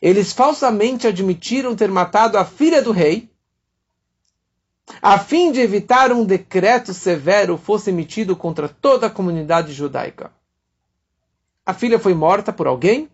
Eles 0.00 0.32
falsamente 0.32 1.08
admitiram 1.08 1.74
ter 1.74 1.90
matado 1.90 2.38
a 2.38 2.44
filha 2.44 2.80
do 2.80 2.92
rei, 2.92 3.28
a 5.02 5.18
fim 5.18 5.50
de 5.50 5.60
evitar 5.60 6.12
um 6.12 6.24
decreto 6.24 6.94
severo 6.94 7.58
fosse 7.58 7.90
emitido 7.90 8.36
contra 8.36 8.68
toda 8.68 9.08
a 9.08 9.10
comunidade 9.10 9.72
judaica. 9.72 10.30
A 11.66 11.74
filha 11.74 11.98
foi 11.98 12.14
morta 12.14 12.52
por 12.52 12.68
alguém 12.68 13.10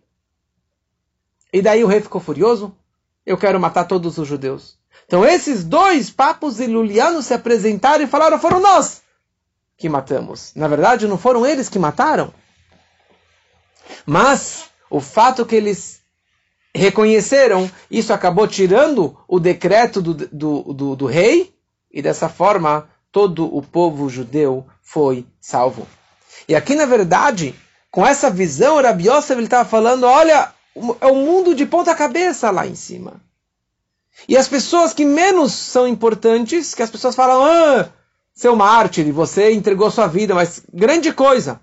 e 1.50 1.62
daí 1.62 1.82
o 1.82 1.86
rei 1.86 2.02
ficou 2.02 2.20
furioso. 2.20 2.76
Eu 3.24 3.38
quero 3.38 3.58
matar 3.58 3.84
todos 3.84 4.18
os 4.18 4.28
judeus. 4.28 4.78
Então 5.06 5.24
esses 5.24 5.64
dois 5.64 6.10
papos 6.10 6.60
ilulianos 6.60 7.24
se 7.24 7.32
apresentaram 7.32 8.04
e 8.04 8.06
falaram: 8.06 8.38
foram 8.38 8.60
nós 8.60 9.02
que 9.78 9.88
matamos. 9.88 10.52
Na 10.54 10.68
verdade, 10.68 11.08
não 11.08 11.16
foram 11.16 11.46
eles 11.46 11.70
que 11.70 11.78
mataram. 11.78 12.32
Mas 14.06 14.64
o 14.90 15.00
fato 15.00 15.46
que 15.46 15.56
eles 15.56 16.00
reconheceram, 16.74 17.70
isso 17.90 18.12
acabou 18.12 18.48
tirando 18.48 19.16
o 19.28 19.38
decreto 19.38 20.02
do, 20.02 20.14
do, 20.14 20.74
do, 20.74 20.96
do 20.96 21.06
rei, 21.06 21.54
e 21.92 22.02
dessa 22.02 22.28
forma 22.28 22.88
todo 23.12 23.46
o 23.56 23.62
povo 23.62 24.08
judeu 24.08 24.66
foi 24.82 25.24
salvo. 25.40 25.86
E 26.48 26.54
aqui, 26.54 26.74
na 26.74 26.84
verdade, 26.84 27.54
com 27.90 28.04
essa 28.04 28.28
visão, 28.28 28.82
Rabi 28.82 29.08
Yosef 29.08 29.40
estava 29.40 29.68
falando: 29.68 30.04
olha, 30.04 30.52
é 31.00 31.06
um 31.06 31.24
mundo 31.24 31.54
de 31.54 31.64
ponta 31.64 31.94
cabeça 31.94 32.50
lá 32.50 32.66
em 32.66 32.74
cima. 32.74 33.20
E 34.28 34.36
as 34.36 34.48
pessoas 34.48 34.92
que 34.92 35.04
menos 35.04 35.52
são 35.52 35.86
importantes, 35.86 36.74
que 36.74 36.82
as 36.82 36.90
pessoas 36.90 37.14
falam, 37.14 37.44
ah, 37.44 37.88
seu 38.34 38.56
mártir, 38.56 39.12
você 39.12 39.52
entregou 39.52 39.90
sua 39.90 40.06
vida, 40.06 40.34
mas 40.34 40.62
grande 40.72 41.12
coisa. 41.12 41.60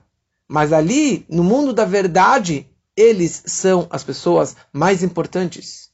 Mas 0.51 0.73
ali, 0.73 1.25
no 1.29 1.45
mundo 1.45 1.71
da 1.71 1.85
verdade, 1.85 2.67
eles 2.93 3.41
são 3.45 3.87
as 3.89 4.03
pessoas 4.03 4.53
mais 4.73 5.01
importantes. 5.01 5.89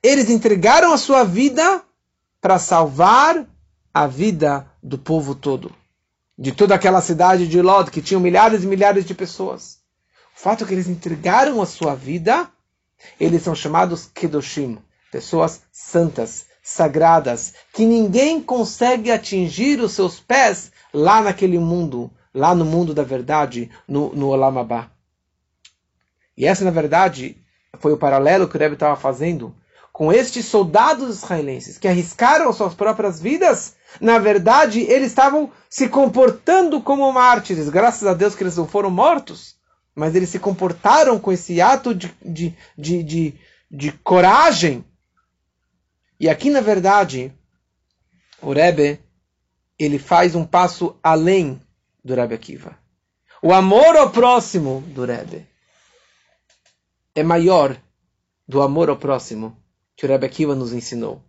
eles 0.00 0.30
entregaram 0.30 0.92
a 0.92 0.96
sua 0.96 1.24
vida 1.24 1.82
para 2.40 2.60
salvar 2.60 3.44
a 3.92 4.06
vida 4.06 4.70
do 4.80 4.96
povo 4.96 5.34
todo. 5.34 5.74
De 6.38 6.52
toda 6.52 6.76
aquela 6.76 7.00
cidade 7.00 7.48
de 7.48 7.60
Lod, 7.60 7.90
que 7.90 8.00
tinha 8.00 8.20
milhares 8.20 8.62
e 8.62 8.68
milhares 8.68 9.04
de 9.04 9.14
pessoas. 9.14 9.78
O 10.36 10.38
fato 10.38 10.62
é 10.62 10.66
que 10.68 10.72
eles 10.72 10.86
entregaram 10.86 11.60
a 11.60 11.66
sua 11.66 11.96
vida, 11.96 12.48
eles 13.18 13.42
são 13.42 13.54
chamados 13.54 14.08
Kedoshim, 14.14 14.78
pessoas 15.10 15.62
santas, 15.72 16.46
sagradas, 16.62 17.52
que 17.72 17.84
ninguém 17.84 18.40
consegue 18.40 19.10
atingir 19.10 19.80
os 19.80 19.90
seus 19.90 20.20
pés 20.20 20.70
lá 20.94 21.20
naquele 21.20 21.58
mundo, 21.58 22.12
lá 22.36 22.54
no 22.54 22.66
mundo 22.66 22.92
da 22.92 23.02
verdade, 23.02 23.70
no, 23.88 24.14
no 24.14 24.28
Olam 24.28 24.58
Abba. 24.58 24.90
E 26.36 26.44
essa, 26.44 26.64
na 26.64 26.70
verdade, 26.70 27.42
foi 27.78 27.92
o 27.92 27.96
paralelo 27.96 28.46
que 28.46 28.56
o 28.56 28.58
Rebbe 28.58 28.74
estava 28.74 28.94
fazendo 28.94 29.56
com 29.90 30.12
estes 30.12 30.44
soldados 30.44 31.16
israelenses 31.16 31.78
que 31.78 31.88
arriscaram 31.88 32.52
suas 32.52 32.74
próprias 32.74 33.18
vidas. 33.18 33.76
Na 33.98 34.18
verdade, 34.18 34.80
eles 34.80 35.08
estavam 35.08 35.50
se 35.70 35.88
comportando 35.88 36.82
como 36.82 37.10
mártires. 37.10 37.70
Graças 37.70 38.06
a 38.06 38.12
Deus 38.12 38.34
que 38.34 38.42
eles 38.42 38.58
não 38.58 38.68
foram 38.68 38.90
mortos, 38.90 39.56
mas 39.94 40.14
eles 40.14 40.28
se 40.28 40.38
comportaram 40.38 41.18
com 41.18 41.32
esse 41.32 41.62
ato 41.62 41.94
de, 41.94 42.14
de, 42.22 42.54
de, 42.76 43.02
de, 43.02 43.34
de 43.70 43.92
coragem. 43.92 44.84
E 46.20 46.28
aqui, 46.28 46.50
na 46.50 46.60
verdade, 46.60 47.32
o 48.42 48.52
Rebbe 48.52 49.00
ele 49.78 49.98
faz 49.98 50.34
um 50.34 50.44
passo 50.44 50.94
além 51.02 51.60
do 52.06 52.14
Rebbe 52.14 52.36
Akiva. 52.36 52.78
O 53.42 53.52
amor 53.52 53.96
ao 53.96 54.10
próximo 54.10 54.80
do 54.94 55.04
Rebbe 55.04 55.44
é 57.14 57.22
maior 57.24 57.76
do 58.46 58.62
amor 58.62 58.88
ao 58.88 58.96
próximo 58.96 59.56
que 59.96 60.06
o 60.06 60.08
Rebbe 60.08 60.24
Akiva 60.24 60.54
nos 60.54 60.72
ensinou. 60.72 61.20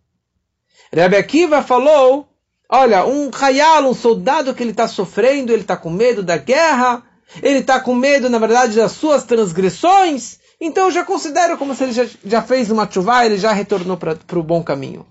Rebbe 0.93 1.17
Akiva 1.17 1.63
falou, 1.63 2.29
olha, 2.69 3.05
um 3.05 3.31
Hayal, 3.33 3.85
um 3.85 3.93
soldado 3.95 4.53
que 4.53 4.61
ele 4.61 4.69
está 4.69 4.87
sofrendo, 4.87 5.51
ele 5.51 5.63
está 5.63 5.75
com 5.75 5.89
medo 5.89 6.21
da 6.21 6.37
guerra, 6.37 7.03
ele 7.41 7.59
está 7.59 7.79
com 7.79 7.95
medo, 7.95 8.29
na 8.29 8.37
verdade, 8.37 8.75
das 8.75 8.91
suas 8.91 9.23
transgressões, 9.23 10.39
então 10.61 10.85
eu 10.85 10.91
já 10.91 11.03
considero 11.03 11.57
como 11.57 11.73
se 11.73 11.85
ele 11.85 11.93
já, 11.93 12.07
já 12.23 12.41
fez 12.43 12.69
uma 12.69 12.89
chuva, 12.89 13.25
ele 13.25 13.39
já 13.39 13.51
retornou 13.51 13.97
para 13.97 14.39
o 14.39 14.43
bom 14.43 14.63
caminho. 14.63 15.07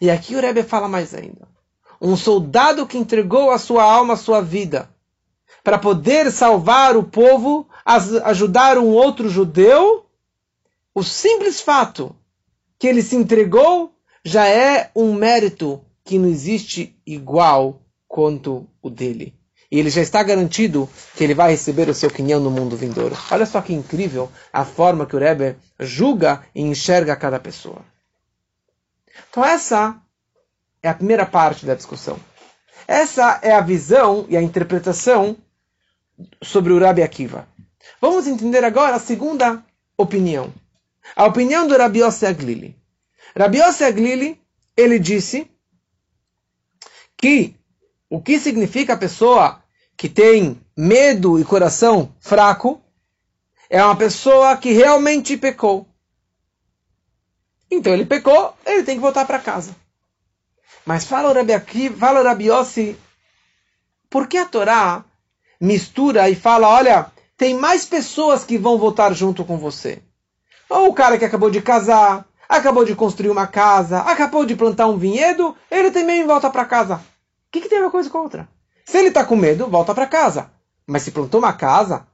E 0.00 0.08
aqui 0.08 0.36
o 0.36 0.40
Rebbe 0.40 0.62
fala 0.62 0.86
mais 0.86 1.12
ainda. 1.14 1.57
Um 2.00 2.16
soldado 2.16 2.86
que 2.86 2.98
entregou 2.98 3.50
a 3.50 3.58
sua 3.58 3.82
alma, 3.82 4.14
a 4.14 4.16
sua 4.16 4.40
vida, 4.40 4.88
para 5.64 5.78
poder 5.78 6.30
salvar 6.30 6.96
o 6.96 7.02
povo, 7.02 7.68
ajudar 8.24 8.78
um 8.78 8.88
outro 8.88 9.28
judeu, 9.28 10.06
o 10.94 11.02
simples 11.02 11.60
fato 11.60 12.14
que 12.78 12.86
ele 12.86 13.02
se 13.02 13.16
entregou 13.16 13.92
já 14.24 14.46
é 14.46 14.90
um 14.94 15.12
mérito 15.12 15.80
que 16.04 16.18
não 16.18 16.28
existe 16.28 16.96
igual 17.06 17.82
quanto 18.06 18.66
o 18.80 18.88
dele. 18.88 19.34
E 19.70 19.78
ele 19.78 19.90
já 19.90 20.00
está 20.00 20.22
garantido 20.22 20.88
que 21.14 21.22
ele 21.22 21.34
vai 21.34 21.50
receber 21.50 21.88
o 21.88 21.94
seu 21.94 22.10
quinhão 22.10 22.40
no 22.40 22.50
mundo 22.50 22.76
vindouro. 22.76 23.14
Olha 23.30 23.44
só 23.44 23.60
que 23.60 23.74
incrível 23.74 24.30
a 24.50 24.64
forma 24.64 25.04
que 25.04 25.14
o 25.14 25.18
Rebbe 25.18 25.56
julga 25.78 26.42
e 26.54 26.62
enxerga 26.62 27.14
cada 27.14 27.38
pessoa. 27.38 27.84
Então 29.28 29.44
essa 29.44 30.00
é 30.82 30.88
a 30.88 30.94
primeira 30.94 31.26
parte 31.26 31.66
da 31.66 31.74
discussão. 31.74 32.18
Essa 32.86 33.40
é 33.42 33.52
a 33.52 33.60
visão 33.60 34.26
e 34.28 34.36
a 34.36 34.42
interpretação 34.42 35.36
sobre 36.42 36.72
o 36.72 36.78
Rabbi 36.78 37.02
Akiva. 37.02 37.48
Vamos 38.00 38.26
entender 38.26 38.64
agora 38.64 38.96
a 38.96 39.00
segunda 39.00 39.64
opinião. 39.96 40.52
A 41.16 41.26
opinião 41.26 41.66
do 41.66 41.76
Rabi 41.76 42.00
Yossi 42.00 42.26
Aglili. 42.26 42.76
Rabi 43.36 43.58
Yossi 43.58 43.84
Aglili, 43.84 44.40
ele 44.76 44.98
disse 44.98 45.50
que 47.16 47.56
o 48.08 48.20
que 48.20 48.38
significa 48.38 48.94
a 48.94 48.98
pessoa 48.98 49.62
que 49.96 50.08
tem 50.08 50.60
medo 50.76 51.38
e 51.38 51.44
coração 51.44 52.14
fraco 52.20 52.80
é 53.68 53.82
uma 53.82 53.96
pessoa 53.96 54.56
que 54.56 54.72
realmente 54.72 55.36
pecou. 55.36 55.86
Então 57.70 57.92
ele 57.92 58.06
pecou, 58.06 58.54
ele 58.64 58.82
tem 58.82 58.94
que 58.94 59.02
voltar 59.02 59.26
para 59.26 59.38
casa. 59.38 59.76
Mas 60.88 61.04
fala 61.04 61.28
o 61.28 61.34
Rabi 61.34 61.52
aqui, 61.52 61.90
fala 61.90 62.22
o 62.22 62.24
Rabi 62.24 62.46
Yossi, 62.46 62.98
por 64.08 64.26
que 64.26 64.38
a 64.38 64.46
Torá 64.46 65.04
mistura 65.60 66.30
e 66.30 66.34
fala, 66.34 66.66
olha, 66.66 67.12
tem 67.36 67.54
mais 67.54 67.84
pessoas 67.84 68.42
que 68.42 68.56
vão 68.56 68.78
voltar 68.78 69.12
junto 69.12 69.44
com 69.44 69.58
você? 69.58 70.02
Ou 70.66 70.88
o 70.88 70.94
cara 70.94 71.18
que 71.18 71.26
acabou 71.26 71.50
de 71.50 71.60
casar, 71.60 72.24
acabou 72.48 72.86
de 72.86 72.94
construir 72.94 73.28
uma 73.28 73.46
casa, 73.46 74.00
acabou 74.00 74.46
de 74.46 74.56
plantar 74.56 74.86
um 74.86 74.96
vinhedo, 74.96 75.54
ele 75.70 75.90
também 75.90 76.26
volta 76.26 76.48
para 76.48 76.64
casa. 76.64 76.94
O 76.94 77.00
que, 77.52 77.60
que 77.60 77.68
tem 77.68 77.82
uma 77.82 77.90
coisa 77.90 78.08
com 78.08 78.16
a 78.16 78.22
outra? 78.22 78.48
Se 78.86 78.96
ele 78.96 79.08
está 79.08 79.26
com 79.26 79.36
medo, 79.36 79.66
volta 79.66 79.94
para 79.94 80.06
casa. 80.06 80.50
Mas 80.86 81.02
se 81.02 81.10
plantou 81.10 81.38
uma 81.38 81.52
casa, 81.52 82.06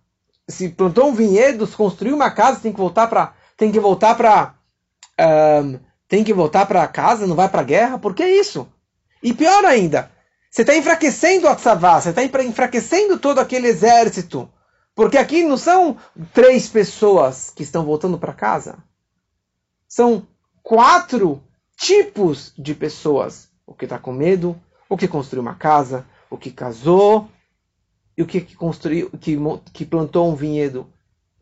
se 0.49 0.69
plantou 0.69 1.11
um 1.11 1.15
vinhedo, 1.15 1.65
se 1.65 1.77
construiu 1.77 2.17
uma 2.17 2.33
casa, 2.33 2.59
tem 2.59 2.73
que 2.73 2.81
voltar 2.81 3.07
para, 3.07 3.35
tem 3.57 3.71
que 3.71 3.79
voltar 3.79 4.17
para, 4.17 4.53
um, 5.63 5.79
tem 6.15 6.23
que 6.23 6.33
voltar 6.33 6.67
para 6.67 6.87
casa, 6.87 7.27
não 7.27 7.35
vai 7.35 7.49
para 7.49 7.61
a 7.61 7.65
guerra. 7.65 7.99
Por 7.99 8.15
que 8.15 8.25
isso? 8.25 8.69
E 9.23 9.35
pior 9.35 9.65
ainda, 9.65 10.11
você 10.51 10.63
está 10.63 10.77
enfraquecendo 10.77 11.49
a 11.49 11.57
tzavá, 11.57 12.01
você 12.01 12.11
está 12.11 12.23
enfraquecendo 12.23 13.19
todo 13.19 13.41
aquele 13.41 13.69
exército 13.69 14.49
porque 14.95 15.19
aqui 15.19 15.43
não 15.43 15.57
são 15.57 15.97
três 16.33 16.69
pessoas 16.69 17.51
que 17.51 17.65
estão 17.65 17.85
voltando 17.85 18.17
para 18.17 18.33
casa. 18.33 18.79
São 19.89 20.27
quatro 20.63 21.43
tipos 21.77 22.53
de 22.57 22.75
pessoas. 22.75 23.49
O 23.67 23.75
que 23.75 23.87
está 23.87 23.99
com 23.99 24.13
medo, 24.13 24.61
o 24.89 24.97
que 24.97 25.09
construiu 25.09 25.43
uma 25.43 25.57
casa, 25.57 26.07
o 26.31 26.39
que 26.39 26.51
casou 26.51 27.29
e 28.17 28.23
o 28.23 28.27
que 28.27 28.41
construiu, 28.55 29.11
que, 29.19 29.37
que 29.73 29.85
plantou 29.85 30.31
um 30.31 30.37
vinhedo. 30.37 30.87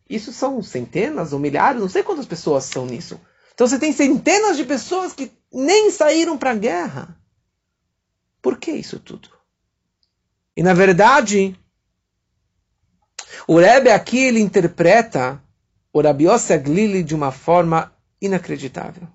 Isso 0.08 0.32
são 0.32 0.62
centenas 0.62 1.35
ou 1.35 1.38
milhares, 1.38 1.80
não 1.80 1.88
sei 1.88 2.02
quantas 2.02 2.26
pessoas 2.26 2.64
são 2.64 2.87
nisso. 2.87 3.20
Então 3.62 3.68
você 3.68 3.79
tem 3.79 3.92
centenas 3.92 4.57
de 4.57 4.64
pessoas 4.64 5.12
que 5.12 5.31
nem 5.53 5.88
saíram 5.92 6.37
para 6.37 6.51
a 6.51 6.55
guerra. 6.57 7.16
Por 8.42 8.59
que 8.59 8.72
isso 8.72 8.98
tudo? 8.98 9.29
E 10.57 10.64
na 10.64 10.75
verdade, 10.75 11.57
o 13.46 13.61
Rebbe 13.61 13.88
aqui 13.88 14.18
ele 14.18 14.40
interpreta 14.40 15.40
o 15.92 16.03
Rabi 16.03 16.25
Yossi 16.25 16.53
Aglili 16.53 17.05
de 17.05 17.14
uma 17.14 17.31
forma 17.31 17.92
inacreditável. 18.20 19.07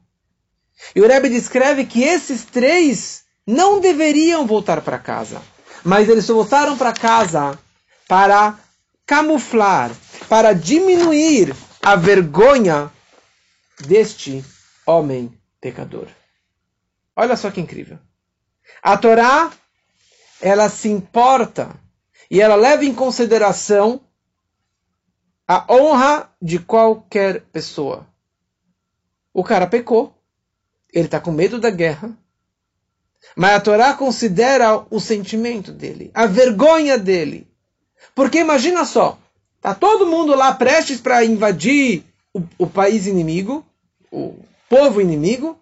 E 0.96 1.02
o 1.02 1.08
Rebbe 1.10 1.28
descreve 1.28 1.86
que 1.86 2.02
esses 2.04 2.46
três 2.46 3.26
não 3.46 3.82
deveriam 3.82 4.48
voltar 4.48 4.80
para 4.80 4.98
casa, 4.98 5.42
mas 5.84 6.08
eles 6.08 6.26
voltaram 6.26 6.78
para 6.78 6.94
casa 6.94 7.60
para 8.08 8.58
camuflar, 9.06 9.92
para 10.30 10.54
diminuir 10.54 11.54
a 11.84 11.98
vergonha 11.98 12.90
deste 13.86 14.44
homem 14.86 15.38
pecador. 15.60 16.08
Olha 17.16 17.36
só 17.36 17.52
que 17.52 17.62
incrível. 17.62 18.00
A 18.82 18.98
Torá, 18.98 19.52
ela 20.42 20.70
se 20.70 20.90
importa 20.90 21.76
e 22.30 22.42
ela 22.42 22.56
leva 22.56 22.86
em 22.86 22.94
consideração 22.94 24.02
a 25.48 25.66
honra 25.74 26.30
de 26.42 26.60
qualquer 26.60 27.42
pessoa. 27.46 28.06
O 29.34 29.44
cara 29.44 29.68
pecou, 29.68 30.14
ele 30.92 31.06
está 31.06 31.20
com 31.20 31.32
medo 31.32 31.60
da 31.60 31.70
guerra, 31.70 32.18
mas 33.36 33.56
a 33.56 33.62
Torá 33.62 33.94
considera 33.94 34.86
o 34.90 35.00
sentimento 35.00 35.72
dele, 35.72 36.12
a 36.14 36.26
vergonha 36.26 36.98
dele. 36.98 37.48
Porque 38.14 38.40
imagina 38.40 38.86
só, 38.86 39.18
tá 39.62 39.74
todo 39.74 40.08
mundo 40.08 40.36
lá 40.36 40.54
prestes 40.54 41.00
para 41.00 41.24
invadir 41.24 42.04
o, 42.34 42.42
o, 42.58 42.68
país 42.68 43.08
inimigo, 43.08 43.66
o 44.12 44.36
povo 44.70 45.02
inimigo, 45.02 45.60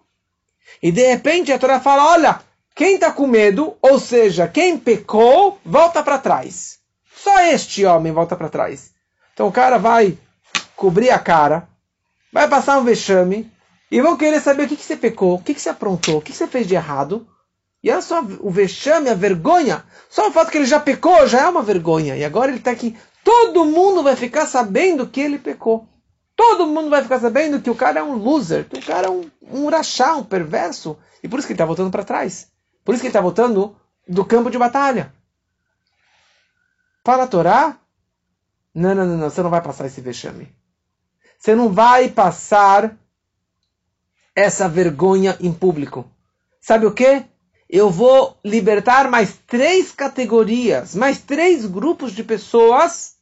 e 0.82 0.90
de 0.92 1.06
repente 1.06 1.52
a 1.52 1.58
Torá 1.58 1.80
fala: 1.80 2.12
olha, 2.12 2.40
quem 2.74 2.94
está 2.94 3.10
com 3.10 3.26
medo, 3.26 3.76
ou 3.80 3.98
seja, 3.98 4.48
quem 4.48 4.78
pecou, 4.78 5.58
volta 5.64 6.02
para 6.02 6.18
trás. 6.18 6.78
Só 7.14 7.40
este 7.40 7.84
homem 7.84 8.12
volta 8.12 8.36
para 8.36 8.48
trás. 8.48 8.90
Então 9.32 9.48
o 9.48 9.52
cara 9.52 9.78
vai 9.78 10.16
cobrir 10.74 11.10
a 11.10 11.18
cara, 11.18 11.68
vai 12.32 12.48
passar 12.48 12.78
um 12.78 12.84
vexame, 12.84 13.50
e 13.90 14.00
vão 14.00 14.16
querer 14.16 14.40
saber 14.40 14.64
o 14.64 14.68
que, 14.68 14.76
que 14.76 14.84
você 14.84 14.96
pecou, 14.96 15.34
o 15.34 15.42
que, 15.42 15.54
que 15.54 15.60
você 15.60 15.68
aprontou, 15.68 16.18
o 16.18 16.22
que, 16.22 16.32
que 16.32 16.38
você 16.38 16.46
fez 16.46 16.66
de 16.66 16.74
errado. 16.74 17.26
E 17.82 17.90
olha 17.90 18.02
só 18.02 18.20
o 18.40 18.50
vexame, 18.50 19.08
a 19.08 19.14
vergonha. 19.14 19.84
Só 20.10 20.28
o 20.28 20.32
fato 20.32 20.50
que 20.50 20.58
ele 20.58 20.66
já 20.66 20.80
pecou 20.80 21.26
já 21.26 21.42
é 21.42 21.48
uma 21.48 21.62
vergonha. 21.62 22.16
E 22.16 22.24
agora 22.24 22.50
ele 22.50 22.58
está 22.58 22.72
aqui. 22.72 22.96
Todo 23.22 23.64
mundo 23.64 24.02
vai 24.02 24.16
ficar 24.16 24.46
sabendo 24.46 25.06
que 25.06 25.20
ele 25.20 25.38
pecou. 25.38 25.86
Todo 26.36 26.66
mundo 26.66 26.90
vai 26.90 27.02
ficar 27.02 27.18
sabendo 27.18 27.60
que 27.62 27.70
o 27.70 27.74
cara 27.74 28.00
é 28.00 28.02
um 28.02 28.14
loser, 28.14 28.68
que 28.68 28.78
o 28.78 28.84
cara 28.84 29.06
é 29.06 29.10
um, 29.10 29.30
um 29.42 29.66
um 29.66 30.24
perverso. 30.24 30.98
E 31.22 31.28
por 31.28 31.38
isso 31.38 31.48
que 31.48 31.52
ele 31.52 31.56
está 31.56 31.64
voltando 31.64 31.90
para 31.90 32.04
trás. 32.04 32.48
Por 32.84 32.94
isso 32.94 33.00
que 33.00 33.06
ele 33.06 33.10
está 33.10 33.22
voltando 33.22 33.74
do 34.06 34.24
campo 34.24 34.50
de 34.50 34.58
batalha. 34.58 35.12
Para 37.02 37.22
a 37.22 37.26
Torá, 37.26 37.78
não, 38.74 38.94
não, 38.94 39.06
não, 39.06 39.16
não, 39.16 39.30
você 39.30 39.42
não 39.42 39.48
vai 39.48 39.62
passar 39.62 39.86
esse 39.86 40.00
vexame. 40.02 40.54
Você 41.38 41.54
não 41.54 41.72
vai 41.72 42.10
passar 42.10 42.94
essa 44.34 44.68
vergonha 44.68 45.36
em 45.40 45.52
público. 45.52 46.10
Sabe 46.60 46.84
o 46.84 46.92
que? 46.92 47.24
Eu 47.68 47.90
vou 47.90 48.38
libertar 48.44 49.10
mais 49.10 49.38
três 49.46 49.90
categorias, 49.90 50.94
mais 50.94 51.18
três 51.18 51.64
grupos 51.64 52.12
de 52.12 52.22
pessoas 52.22 53.16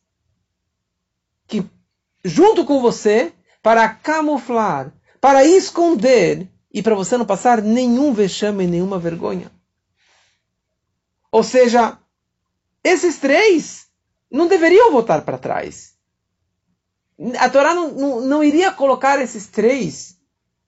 que, 1.47 1.65
junto 2.25 2.65
com 2.65 2.81
você, 2.81 3.33
para 3.63 3.89
camuflar, 3.89 4.93
para 5.21 5.45
esconder 5.45 6.49
e 6.73 6.83
para 6.83 6.95
você 6.95 7.17
não 7.17 7.27
passar 7.27 7.63
nenhum 7.63 8.13
vexame, 8.13 8.67
nenhuma 8.67 8.99
vergonha. 8.99 9.51
Ou 11.31 11.43
seja, 11.43 11.99
esses 12.83 13.19
três 13.19 13.87
não 14.31 14.47
deveriam 14.47 14.93
voltar 14.93 15.23
para 15.23 15.39
trás. 15.39 15.95
A 17.39 17.49
Torá 17.49 17.75
não, 17.75 17.93
não, 17.93 18.21
não, 18.21 18.45
iria 18.45 18.73
colocar 18.73 19.21
esses 19.21 19.47
três 19.47 20.17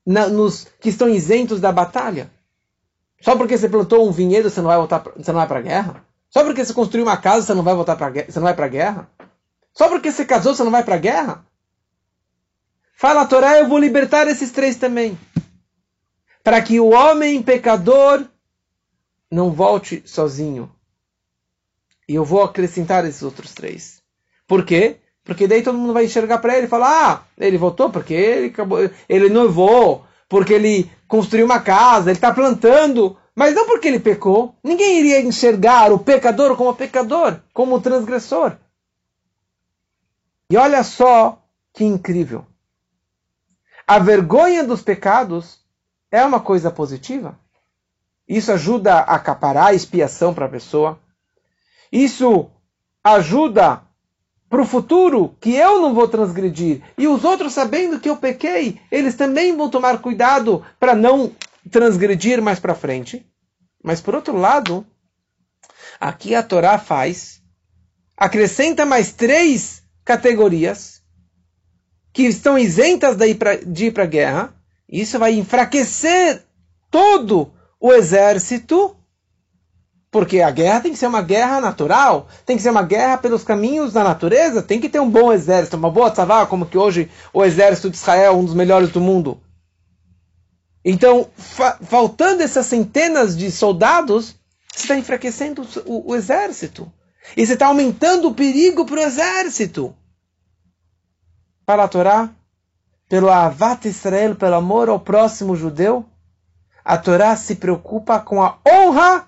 na, 0.04 0.28
nos 0.28 0.66
que 0.80 0.88
estão 0.88 1.09
isentos 1.09 1.61
da 1.61 1.72
batalha. 1.72 2.30
Só 3.20 3.36
porque 3.36 3.59
você 3.59 3.68
plantou 3.68 4.09
um 4.09 4.12
vinhedo, 4.12 4.48
você 4.48 4.61
não 4.61 4.68
vai 4.68 4.76
voltar, 4.76 5.04
você 5.16 5.32
não 5.32 5.38
vai 5.38 5.48
para 5.48 5.59
a 5.59 5.62
guerra. 5.62 6.04
Só 6.30 6.44
porque 6.44 6.64
você 6.64 6.72
construiu 6.72 7.07
uma 7.07 7.16
casa, 7.16 7.46
você 7.46 7.54
não 7.54 7.62
vai 7.62 7.74
voltar 7.74 7.96
para 7.96 8.11
você 8.11 8.38
não 8.38 8.44
vai 8.44 8.54
para 8.54 8.66
a 8.66 8.68
guerra. 8.68 9.11
Só 9.72 9.88
porque 9.88 10.11
você 10.11 10.24
casou, 10.24 10.54
você 10.54 10.64
não 10.64 10.70
vai 10.70 10.82
para 10.82 10.94
a 10.94 10.98
guerra. 10.98 11.45
Fala 12.99 13.20
a 13.20 13.26
Torá, 13.26 13.59
eu 13.59 13.68
vou 13.68 13.78
libertar 13.78 14.26
esses 14.26 14.51
três 14.51 14.76
também, 14.76 15.18
para 16.42 16.62
que 16.62 16.80
o 16.80 16.94
homem 16.94 17.42
pecador 17.42 18.24
não 19.30 19.53
volte 19.53 20.03
sozinho. 20.07 20.72
E 22.09 22.14
eu 22.14 22.24
vou 22.24 22.42
acrescentar 22.42 23.05
esses 23.05 23.22
outros 23.22 23.53
três. 23.53 24.03
Por 24.47 24.64
quê? 24.64 24.97
Porque 25.22 25.47
daí 25.47 25.62
todo 25.62 25.76
mundo 25.76 25.92
vai 25.92 26.07
enxergar 26.07 26.38
para 26.38 26.57
ele 26.57 26.68
e 26.68 26.70
falar: 26.70 26.88
ah, 26.88 27.24
ele 27.36 27.59
votou 27.59 27.90
porque 27.90 28.14
ele 28.14 28.47
acabou, 28.47 28.78
ele 29.07 29.28
noivou, 29.28 30.07
porque 30.26 30.55
ele 30.55 30.90
construiu 31.07 31.44
uma 31.44 31.61
casa, 31.61 32.09
ele 32.09 32.16
está 32.16 32.32
plantando, 32.32 33.14
mas 33.34 33.55
não 33.55 33.66
porque 33.66 33.88
ele 33.88 34.01
pecou. 34.01 34.57
Ninguém 34.64 35.01
iria 35.01 35.20
enxergar 35.20 35.92
o 35.92 35.99
pecador 35.99 36.57
como 36.57 36.74
pecador, 36.74 37.40
como 37.53 37.78
transgressor. 37.78 38.57
E 40.49 40.57
olha 40.57 40.82
só 40.82 41.42
que 41.74 41.84
incrível. 41.84 42.47
A 43.87 44.01
vergonha 44.01 44.64
dos 44.64 44.82
pecados 44.82 45.61
é 46.11 46.24
uma 46.24 46.41
coisa 46.41 46.72
positiva. 46.72 47.39
Isso 48.28 48.51
ajuda 48.51 48.95
a 48.95 49.14
acaparar 49.14 49.68
a 49.68 49.74
expiação 49.74 50.34
para 50.34 50.47
a 50.47 50.49
pessoa. 50.49 50.99
Isso 51.93 52.51
ajuda 53.05 53.82
para 54.49 54.61
o 54.61 54.66
futuro 54.66 55.37
que 55.41 55.55
eu 55.55 55.80
não 55.80 55.95
vou 55.95 56.09
transgredir. 56.09 56.82
E 56.99 57.07
os 57.07 57.22
outros, 57.22 57.53
sabendo 57.53 58.01
que 58.01 58.09
eu 58.09 58.16
pequei, 58.16 58.80
eles 58.91 59.14
também 59.14 59.57
vão 59.57 59.70
tomar 59.70 59.99
cuidado 60.03 60.64
para 60.80 60.95
não 60.95 61.32
transgredir 61.70 62.43
mais 62.43 62.59
para 62.59 62.74
frente. 62.74 63.24
Mas 63.82 64.01
por 64.01 64.16
outro 64.16 64.37
lado, 64.37 64.84
aqui 66.01 66.34
a 66.34 66.43
Torá 66.43 66.76
faz, 66.76 67.41
acrescenta 68.16 68.84
mais 68.84 69.12
três 69.12 69.84
categorias 70.05 70.95
que 72.16 72.22
estão 72.22 72.58
isentas 72.58 73.14
de 73.14 73.84
ir 73.84 73.92
para 73.92 74.02
a 74.02 74.06
guerra. 74.06 74.54
Isso 74.90 75.18
vai 75.18 75.34
enfraquecer 75.34 76.44
todo 76.90 77.52
o 77.78 77.92
exército, 77.92 78.96
porque 80.10 80.40
a 80.40 80.50
guerra 80.50 80.80
tem 80.80 80.92
que 80.92 80.98
ser 80.98 81.08
uma 81.08 81.20
guerra 81.20 81.60
natural, 81.60 82.26
tem 82.46 82.56
que 82.56 82.62
ser 82.62 82.70
uma 82.70 82.82
guerra 82.82 83.18
pelos 83.18 83.44
caminhos 83.44 83.92
da 83.92 84.02
natureza, 84.02 84.62
tem 84.62 84.80
que 84.80 84.88
ter 84.88 84.98
um 84.98 85.10
bom 85.10 85.30
exército, 85.30 85.76
uma 85.76 85.90
boa 85.90 86.10
tzavá, 86.10 86.46
como 86.46 86.64
que 86.64 86.78
hoje 86.78 87.10
o 87.34 87.44
exército 87.44 87.90
de 87.90 87.98
Israel 87.98 88.32
é 88.32 88.34
um 88.34 88.46
dos 88.46 88.54
melhores 88.54 88.88
do 88.88 89.00
mundo. 89.00 89.38
Então, 90.82 91.28
fa 91.36 91.78
faltando 91.82 92.42
essas 92.42 92.64
centenas 92.64 93.36
de 93.36 93.50
soldados, 93.50 94.36
você 94.74 94.84
está 94.84 94.96
enfraquecendo 94.96 95.68
o, 95.84 96.12
o 96.12 96.16
exército. 96.16 96.90
E 97.36 97.46
você 97.46 97.52
está 97.52 97.66
aumentando 97.66 98.28
o 98.28 98.34
perigo 98.34 98.86
para 98.86 99.00
o 99.00 99.02
exército. 99.02 99.94
Para 101.66 101.82
a 101.82 101.88
Torá, 101.88 102.30
pelo 103.08 103.28
Avat 103.28 103.88
Israel, 103.88 104.36
pelo 104.36 104.54
amor 104.54 104.88
ao 104.88 105.00
próximo 105.00 105.56
judeu, 105.56 106.06
a 106.84 106.96
Torá 106.96 107.34
se 107.34 107.56
preocupa 107.56 108.20
com 108.20 108.40
a 108.40 108.56
honra 108.64 109.26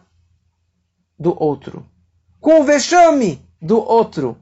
do 1.18 1.36
outro, 1.42 1.84
com 2.40 2.60
o 2.60 2.64
vexame 2.64 3.44
do 3.60 3.76
outro, 3.80 4.38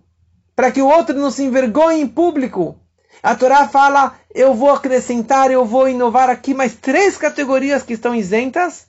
para 0.55 0.71
que 0.71 0.83
o 0.83 0.89
outro 0.89 1.19
não 1.19 1.31
se 1.31 1.43
envergonhe 1.43 2.03
em 2.03 2.07
público. 2.07 2.79
A 3.23 3.35
Torá 3.35 3.67
fala: 3.67 4.15
eu 4.35 4.53
vou 4.53 4.73
acrescentar, 4.73 5.51
eu 5.51 5.65
vou 5.65 5.89
inovar 5.89 6.29
aqui 6.29 6.53
mais 6.53 6.75
três 6.75 7.17
categorias 7.17 7.83
que 7.83 7.95
estão 7.95 8.15
isentas, 8.15 8.89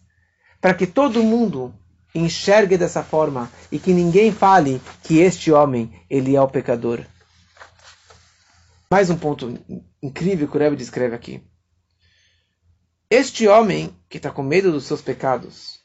para 0.59 0.73
que 0.73 0.85
todo 0.85 1.23
mundo 1.23 1.73
enxergue 2.13 2.77
dessa 2.77 3.03
forma 3.03 3.49
e 3.71 3.79
que 3.79 3.93
ninguém 3.93 4.33
fale 4.33 4.81
que 5.01 5.19
este 5.19 5.49
homem 5.49 5.93
ele 6.09 6.35
é 6.35 6.41
o 6.41 6.47
pecador. 6.49 7.05
Mais 8.89 9.09
um 9.09 9.17
ponto 9.17 9.59
incrível 10.01 10.47
que 10.47 10.55
o 10.55 10.59
Rebbe 10.59 10.77
descreve 10.77 11.13
aqui. 11.13 11.43
Este 13.09 13.47
homem 13.47 13.93
que 14.07 14.17
está 14.17 14.31
com 14.31 14.41
medo 14.41 14.71
dos 14.71 14.85
seus 14.85 15.01
pecados 15.01 15.81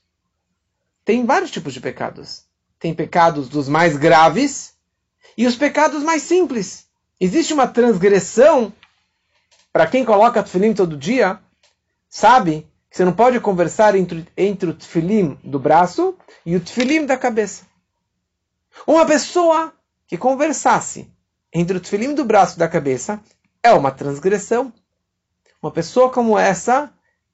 tem 1.04 1.26
vários 1.26 1.50
tipos 1.50 1.74
de 1.74 1.80
pecados. 1.80 2.44
Tem 2.78 2.94
pecados 2.94 3.48
dos 3.48 3.68
mais 3.68 3.96
graves 3.96 4.74
e 5.36 5.46
os 5.46 5.56
pecados 5.56 6.02
mais 6.04 6.22
simples. 6.22 6.86
Existe 7.18 7.52
uma 7.52 7.66
transgressão 7.66 8.72
para 9.72 9.86
quem 9.86 10.04
coloca 10.04 10.42
tefilim 10.42 10.72
todo 10.72 10.96
dia, 10.96 11.40
sabe 12.08 12.68
que 12.90 12.96
você 12.96 13.04
não 13.04 13.12
pode 13.12 13.40
conversar 13.40 13.94
entre, 13.94 14.26
entre 14.36 14.70
o 14.70 14.74
tefilim 14.74 15.38
do 15.42 15.58
braço 15.58 16.16
e 16.46 16.54
o 16.54 16.60
tefilim 16.60 17.06
da 17.06 17.16
cabeça. 17.16 17.66
Uma 18.86 19.04
pessoa 19.06 19.72
que 20.06 20.18
conversasse 20.18 21.11
entre 21.52 21.76
o 21.76 21.80
tefilim 21.80 22.14
do 22.14 22.24
braço 22.24 22.56
e 22.56 22.58
da 22.58 22.68
cabeça 22.68 23.20
é 23.62 23.72
uma 23.72 23.90
transgressão. 23.90 24.72
Uma 25.62 25.70
pessoa 25.70 26.10
como 26.10 26.38
essa 26.38 26.92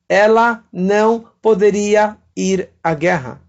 ela 0.09 0.65
não 0.73 1.31
poderia 1.41 2.17
ir 2.37 2.71
à 2.83 2.95
guerra. 2.95 3.41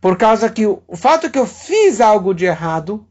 Por 0.00 0.16
causa 0.16 0.48
que 0.48 0.66
o, 0.66 0.82
o 0.86 0.96
fato 0.96 1.30
que 1.30 1.38
eu 1.38 1.46
fiz 1.46 2.00
algo 2.00 2.34
de 2.34 2.46
errado, 2.46 3.06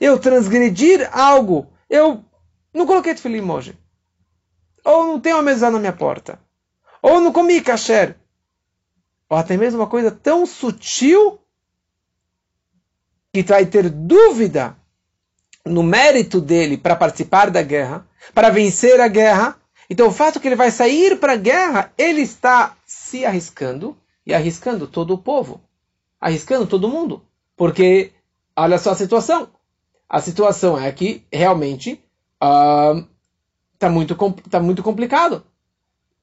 eu 0.00 0.18
transgredir 0.18 1.08
algo, 1.16 1.70
eu 1.88 2.24
não 2.72 2.86
coloquei 2.86 3.14
tefilim 3.14 3.48
hoje. 3.48 3.78
Ou 4.84 5.06
não 5.06 5.20
tenho 5.20 5.36
a 5.36 5.42
mesa 5.42 5.70
na 5.70 5.78
minha 5.78 5.92
porta. 5.92 6.40
Ou 7.02 7.20
não 7.20 7.32
comi 7.32 7.60
kasher. 7.60 8.16
Ou 9.28 9.36
até 9.36 9.56
mesmo 9.56 9.80
uma 9.80 9.88
coisa 9.88 10.10
tão 10.10 10.46
sutil 10.46 11.38
que 13.32 13.42
vai 13.42 13.66
ter 13.66 13.88
dúvida 13.88 14.76
no 15.64 15.82
mérito 15.82 16.40
dele 16.40 16.76
para 16.76 16.96
participar 16.96 17.50
da 17.50 17.62
guerra, 17.62 18.06
para 18.34 18.50
vencer 18.50 19.00
a 19.00 19.08
guerra, 19.08 19.56
então 19.88 20.08
o 20.08 20.12
fato 20.12 20.38
que 20.38 20.48
ele 20.48 20.56
vai 20.56 20.70
sair 20.70 21.18
para 21.18 21.32
a 21.32 21.36
guerra, 21.36 21.92
ele 21.98 22.22
está 22.22 22.76
se 22.86 23.24
arriscando 23.24 23.96
e 24.24 24.32
arriscando 24.32 24.86
todo 24.86 25.14
o 25.14 25.18
povo, 25.18 25.60
arriscando 26.20 26.66
todo 26.66 26.88
mundo. 26.88 27.24
Porque, 27.56 28.12
olha 28.56 28.78
só 28.78 28.92
a 28.92 28.96
situação. 28.96 29.48
A 30.08 30.20
situação 30.20 30.78
é 30.78 30.90
que 30.92 31.24
realmente 31.32 32.02
está 32.34 33.88
uh, 33.88 33.90
muito, 33.90 34.16
tá 34.48 34.60
muito 34.60 34.82
complicado. 34.82 35.44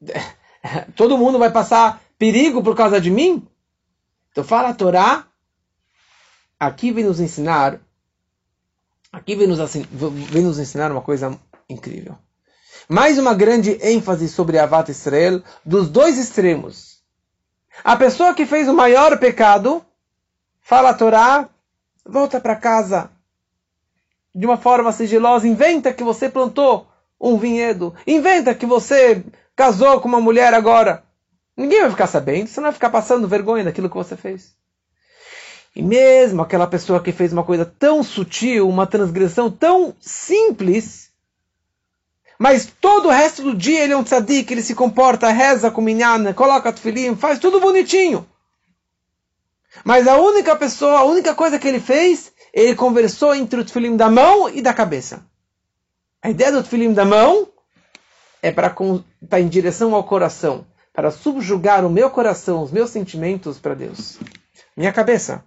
Todo 0.95 1.17
mundo 1.17 1.39
vai 1.39 1.51
passar 1.51 2.01
perigo 2.17 2.61
por 2.63 2.75
causa 2.75 2.99
de 2.99 3.09
mim? 3.09 3.47
Então 4.31 4.43
fala 4.43 4.69
a 4.69 4.73
Torá, 4.73 5.25
aqui 6.59 6.91
vem 6.91 7.05
nos 7.05 7.19
ensinar, 7.19 7.79
aqui 9.17 9.35
vem 9.35 9.47
nos, 9.47 9.59
assim, 9.59 9.85
vem 9.91 10.43
nos 10.43 10.59
ensinar 10.59 10.91
uma 10.91 11.01
coisa 11.01 11.37
incrível. 11.69 12.15
Mais 12.87 13.17
uma 13.17 13.33
grande 13.33 13.77
ênfase 13.81 14.29
sobre 14.29 14.57
Avat 14.57 14.89
Israel 14.89 15.41
dos 15.65 15.89
dois 15.89 16.17
extremos. 16.17 17.01
A 17.83 17.95
pessoa 17.95 18.33
que 18.33 18.45
fez 18.45 18.67
o 18.67 18.73
maior 18.73 19.19
pecado, 19.19 19.83
fala 20.61 20.89
a 20.89 20.93
Torá, 20.93 21.49
volta 22.05 22.39
para 22.39 22.55
casa 22.55 23.11
de 24.33 24.45
uma 24.45 24.57
forma 24.57 24.91
sigilosa, 24.91 25.47
inventa 25.47 25.91
que 25.91 26.03
você 26.03 26.29
plantou 26.29 26.87
um 27.19 27.37
vinhedo, 27.37 27.93
inventa 28.05 28.53
que 28.53 28.65
você 28.65 29.23
casou 29.55 29.99
com 29.99 30.07
uma 30.07 30.21
mulher 30.21 30.53
agora. 30.53 31.03
Ninguém 31.55 31.81
vai 31.81 31.89
ficar 31.89 32.07
sabendo, 32.07 32.47
você 32.47 32.59
não 32.59 32.67
vai 32.67 32.73
ficar 32.73 32.91
passando 32.91 33.27
vergonha 33.27 33.63
daquilo 33.63 33.89
que 33.89 33.95
você 33.95 34.15
fez. 34.15 34.55
E 35.77 35.83
mesmo 35.83 36.41
aquela 36.41 36.65
pessoa 36.65 36.99
que 36.99 37.11
fez 37.11 37.31
uma 37.31 37.43
coisa 37.43 37.63
tão 37.63 38.01
sutil, 38.01 38.67
uma 38.67 38.87
transgressão 38.87 39.51
tão 39.51 39.93
simples, 39.99 41.11
mas 42.39 42.65
todo 42.81 43.09
o 43.09 43.11
resto 43.11 43.43
do 43.43 43.55
dia 43.55 43.83
ele 43.83 43.93
é 43.93 43.95
um 43.95 44.03
tzadik, 44.03 44.51
ele 44.51 44.63
se 44.63 44.73
comporta, 44.73 45.29
reza 45.29 45.69
com 45.69 45.79
minyan, 45.79 46.33
coloca 46.33 46.73
tefilim, 46.73 47.15
faz 47.15 47.37
tudo 47.37 47.59
bonitinho. 47.59 48.27
Mas 49.83 50.07
a 50.07 50.17
única 50.17 50.55
pessoa, 50.55 50.97
a 50.97 51.03
única 51.03 51.35
coisa 51.35 51.59
que 51.59 51.67
ele 51.67 51.79
fez, 51.79 52.31
ele 52.51 52.73
conversou 52.75 53.35
entre 53.35 53.59
o 53.59 53.63
tefilim 53.63 53.95
da 53.95 54.09
mão 54.09 54.49
e 54.49 54.63
da 54.63 54.73
cabeça. 54.73 55.23
A 56.23 56.31
ideia 56.31 56.51
do 56.51 56.63
tefilim 56.63 56.91
da 56.91 57.05
mão 57.05 57.49
é 58.41 58.51
para 58.51 58.75
tá 59.29 59.39
em 59.39 59.47
direção 59.47 59.93
ao 59.93 60.03
coração, 60.03 60.65
para 60.91 61.11
subjugar 61.11 61.85
o 61.85 61.89
meu 61.91 62.09
coração, 62.09 62.63
os 62.63 62.71
meus 62.71 62.89
sentimentos 62.89 63.59
para 63.59 63.75
Deus. 63.75 64.17
Minha 64.75 64.91
cabeça, 64.91 65.45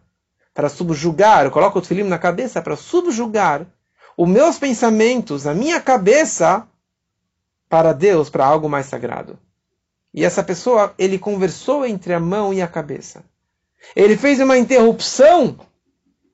para 0.60 0.68
subjugar, 0.68 1.46
eu 1.46 1.50
coloco 1.50 1.78
o 1.78 1.80
tefilim 1.80 2.02
na 2.02 2.18
cabeça 2.18 2.60
para 2.60 2.76
subjugar 2.76 3.66
os 4.14 4.28
meus 4.28 4.58
pensamentos, 4.58 5.46
a 5.46 5.54
minha 5.54 5.80
cabeça 5.80 6.68
para 7.66 7.94
Deus, 7.94 8.28
para 8.28 8.44
algo 8.44 8.68
mais 8.68 8.84
sagrado. 8.84 9.38
E 10.12 10.22
essa 10.22 10.42
pessoa, 10.44 10.92
ele 10.98 11.18
conversou 11.18 11.86
entre 11.86 12.12
a 12.12 12.20
mão 12.20 12.52
e 12.52 12.60
a 12.60 12.68
cabeça. 12.68 13.24
Ele 13.96 14.18
fez 14.18 14.38
uma 14.38 14.58
interrupção 14.58 15.58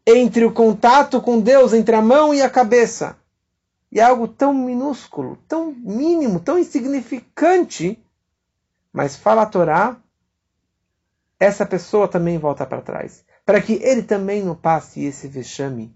entre 0.04 0.44
o 0.44 0.50
contato 0.50 1.20
com 1.20 1.38
Deus, 1.38 1.72
entre 1.72 1.94
a 1.94 2.02
mão 2.02 2.34
e 2.34 2.42
a 2.42 2.50
cabeça. 2.50 3.16
E 3.92 4.00
é 4.00 4.02
algo 4.02 4.26
tão 4.26 4.52
minúsculo, 4.52 5.38
tão 5.46 5.70
mínimo, 5.70 6.40
tão 6.40 6.58
insignificante. 6.58 7.96
Mas 8.92 9.14
fala 9.14 9.42
a 9.42 9.46
Torá, 9.46 9.96
essa 11.38 11.64
pessoa 11.64 12.08
também 12.08 12.38
volta 12.38 12.66
para 12.66 12.82
trás. 12.82 13.24
Para 13.46 13.62
que 13.62 13.74
ele 13.74 14.02
também 14.02 14.42
não 14.42 14.54
passe 14.54 15.04
esse 15.04 15.28
vexame. 15.28 15.94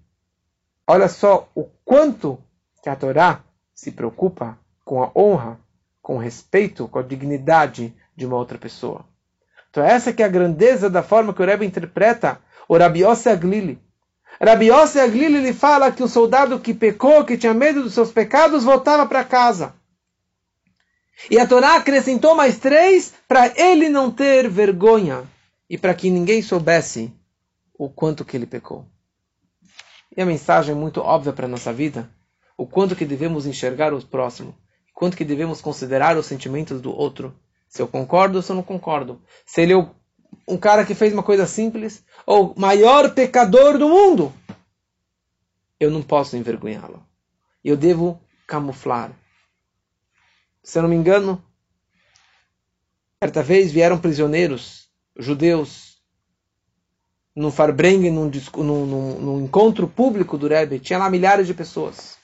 Olha 0.86 1.08
só 1.08 1.50
o 1.54 1.64
quanto 1.84 2.38
que 2.82 2.88
a 2.88 2.96
Torá 2.96 3.42
se 3.74 3.90
preocupa 3.90 4.58
com 4.84 5.02
a 5.02 5.10
honra, 5.14 5.60
com 6.00 6.16
o 6.16 6.18
respeito, 6.18 6.88
com 6.88 6.98
a 6.98 7.02
dignidade 7.02 7.94
de 8.16 8.24
uma 8.24 8.36
outra 8.36 8.56
pessoa. 8.56 9.04
Então 9.68 9.84
essa 9.84 10.12
que 10.12 10.22
é 10.22 10.26
a 10.26 10.30
grandeza 10.30 10.88
da 10.88 11.02
forma 11.02 11.34
que 11.34 11.42
o 11.42 11.44
Rebbe 11.44 11.66
interpreta 11.66 12.40
o 12.68 12.76
Rabi 12.76 13.02
Yossi 13.02 13.28
Aglili. 13.28 13.80
Rabi 14.40 14.66
Yossi 14.68 15.00
Aglili 15.00 15.38
ele 15.38 15.52
fala 15.52 15.92
que 15.92 16.02
o 16.02 16.08
soldado 16.08 16.58
que 16.60 16.72
pecou, 16.72 17.24
que 17.24 17.36
tinha 17.36 17.52
medo 17.52 17.82
dos 17.82 17.94
seus 17.94 18.12
pecados, 18.12 18.64
voltava 18.64 19.06
para 19.06 19.24
casa. 19.24 19.74
E 21.28 21.38
a 21.38 21.46
Torá 21.46 21.76
acrescentou 21.76 22.34
mais 22.34 22.58
três 22.58 23.12
para 23.26 23.52
ele 23.60 23.88
não 23.88 24.10
ter 24.10 24.48
vergonha 24.48 25.24
e 25.68 25.76
para 25.76 25.94
que 25.94 26.10
ninguém 26.10 26.42
soubesse 26.42 27.12
o 27.80 27.88
quanto 27.88 28.26
que 28.26 28.36
ele 28.36 28.44
pecou. 28.44 28.86
E 30.14 30.20
a 30.20 30.26
mensagem 30.26 30.72
é 30.72 30.78
muito 30.78 31.00
óbvia 31.00 31.32
para 31.32 31.46
a 31.46 31.48
nossa 31.48 31.72
vida, 31.72 32.10
o 32.54 32.66
quanto 32.66 32.94
que 32.94 33.06
devemos 33.06 33.46
enxergar 33.46 33.94
o 33.94 34.04
próximo, 34.04 34.54
quanto 34.92 35.16
que 35.16 35.24
devemos 35.24 35.62
considerar 35.62 36.18
os 36.18 36.26
sentimentos 36.26 36.82
do 36.82 36.94
outro 36.94 37.34
se 37.66 37.80
eu 37.80 37.88
concordo 37.88 38.36
ou 38.36 38.42
se 38.42 38.52
eu 38.52 38.56
não 38.56 38.62
concordo. 38.62 39.22
Se 39.46 39.62
ele 39.62 39.72
é 39.72 39.90
um 40.46 40.58
cara 40.58 40.84
que 40.84 40.94
fez 40.94 41.14
uma 41.14 41.22
coisa 41.22 41.46
simples, 41.46 42.04
ou 42.26 42.54
maior 42.54 43.14
pecador 43.14 43.78
do 43.78 43.88
mundo, 43.88 44.30
eu 45.78 45.90
não 45.90 46.02
posso 46.02 46.36
envergonhá-lo. 46.36 47.02
Eu 47.64 47.78
devo 47.78 48.20
camuflar. 48.46 49.10
Se 50.62 50.78
eu 50.78 50.82
não 50.82 50.90
me 50.90 50.96
engano, 50.96 51.42
certa 53.22 53.42
vez 53.42 53.72
vieram 53.72 53.98
prisioneiros 53.98 54.90
judeus 55.16 55.89
no 57.34 57.50
Farbrengen, 57.50 58.10
num, 58.10 58.30
num, 58.56 58.86
num, 58.86 59.20
num, 59.20 59.44
encontro 59.44 59.86
público 59.86 60.36
do 60.36 60.48
Rebbe, 60.48 60.78
tinha 60.78 60.98
lá 60.98 61.08
milhares 61.08 61.46
de 61.46 61.54
pessoas. 61.54 62.16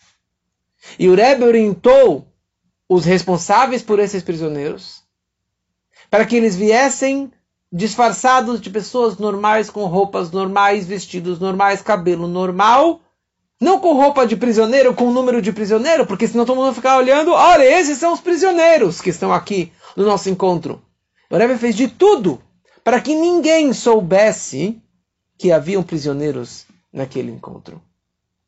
E 0.98 1.09
o 1.09 1.14
Rebbe 1.14 1.44
orientou 1.44 2.26
os 2.88 3.04
responsáveis 3.04 3.82
por 3.82 3.98
esses 3.98 4.22
prisioneiros 4.22 5.04
para 6.11 6.24
que 6.24 6.36
eles 6.36 6.54
viessem 6.54 7.32
disfarçados 7.72 8.61
de 8.61 8.70
pessoas 8.70 9.18
normais, 9.18 9.68
com 9.68 9.84
roupas 9.86 10.30
normais, 10.30 10.86
vestidos 10.86 11.40
normais, 11.40 11.82
cabelo 11.82 12.28
normal, 12.28 13.00
não 13.61 13.80
com 13.80 13.94
roupa 13.94 14.26
de 14.26 14.36
prisioneiro, 14.36 14.94
com 14.94 15.11
número 15.11 15.42
de 15.42 15.52
prisioneiro, 15.52 16.07
porque 16.07 16.28
senão 16.28 16.44
todo 16.44 16.57
mundo 16.57 16.74
ficar 16.74 16.96
olhando, 16.96 17.32
olha, 17.32 17.64
esses 17.64 17.98
são 17.98 18.12
os 18.12 18.20
prisioneiros 18.20 19.00
que 19.00 19.11
estão 19.11 19.32
aqui 19.32 19.72
no 19.96 20.04
nosso 20.04 20.28
encontro. 20.28 20.80
O 21.30 21.36
Rebbe 21.36 21.59
fez 21.59 21.74
de 21.74 21.88
tudo 21.88 22.40
para 22.84 23.00
que 23.00 23.14
ninguém 23.14 23.72
soubesse 23.72 24.80
que 25.39 25.53
haviam 25.53 25.82
prisioneiros 25.82 26.66
naquele 26.93 27.32
encontro. 27.32 27.82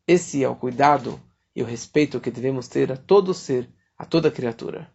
Esse 0.06 0.42
é 0.44 0.48
o 0.48 0.56
cuidado 0.56 1.20
e 1.54 1.62
o 1.62 1.66
respeito 1.66 2.20
que 2.20 2.30
devemos 2.30 2.68
ter 2.68 2.92
a 2.92 2.96
todo 2.96 3.34
ser, 3.34 3.68
a 3.96 4.04
toda 4.04 4.30
criatura. 4.30 4.86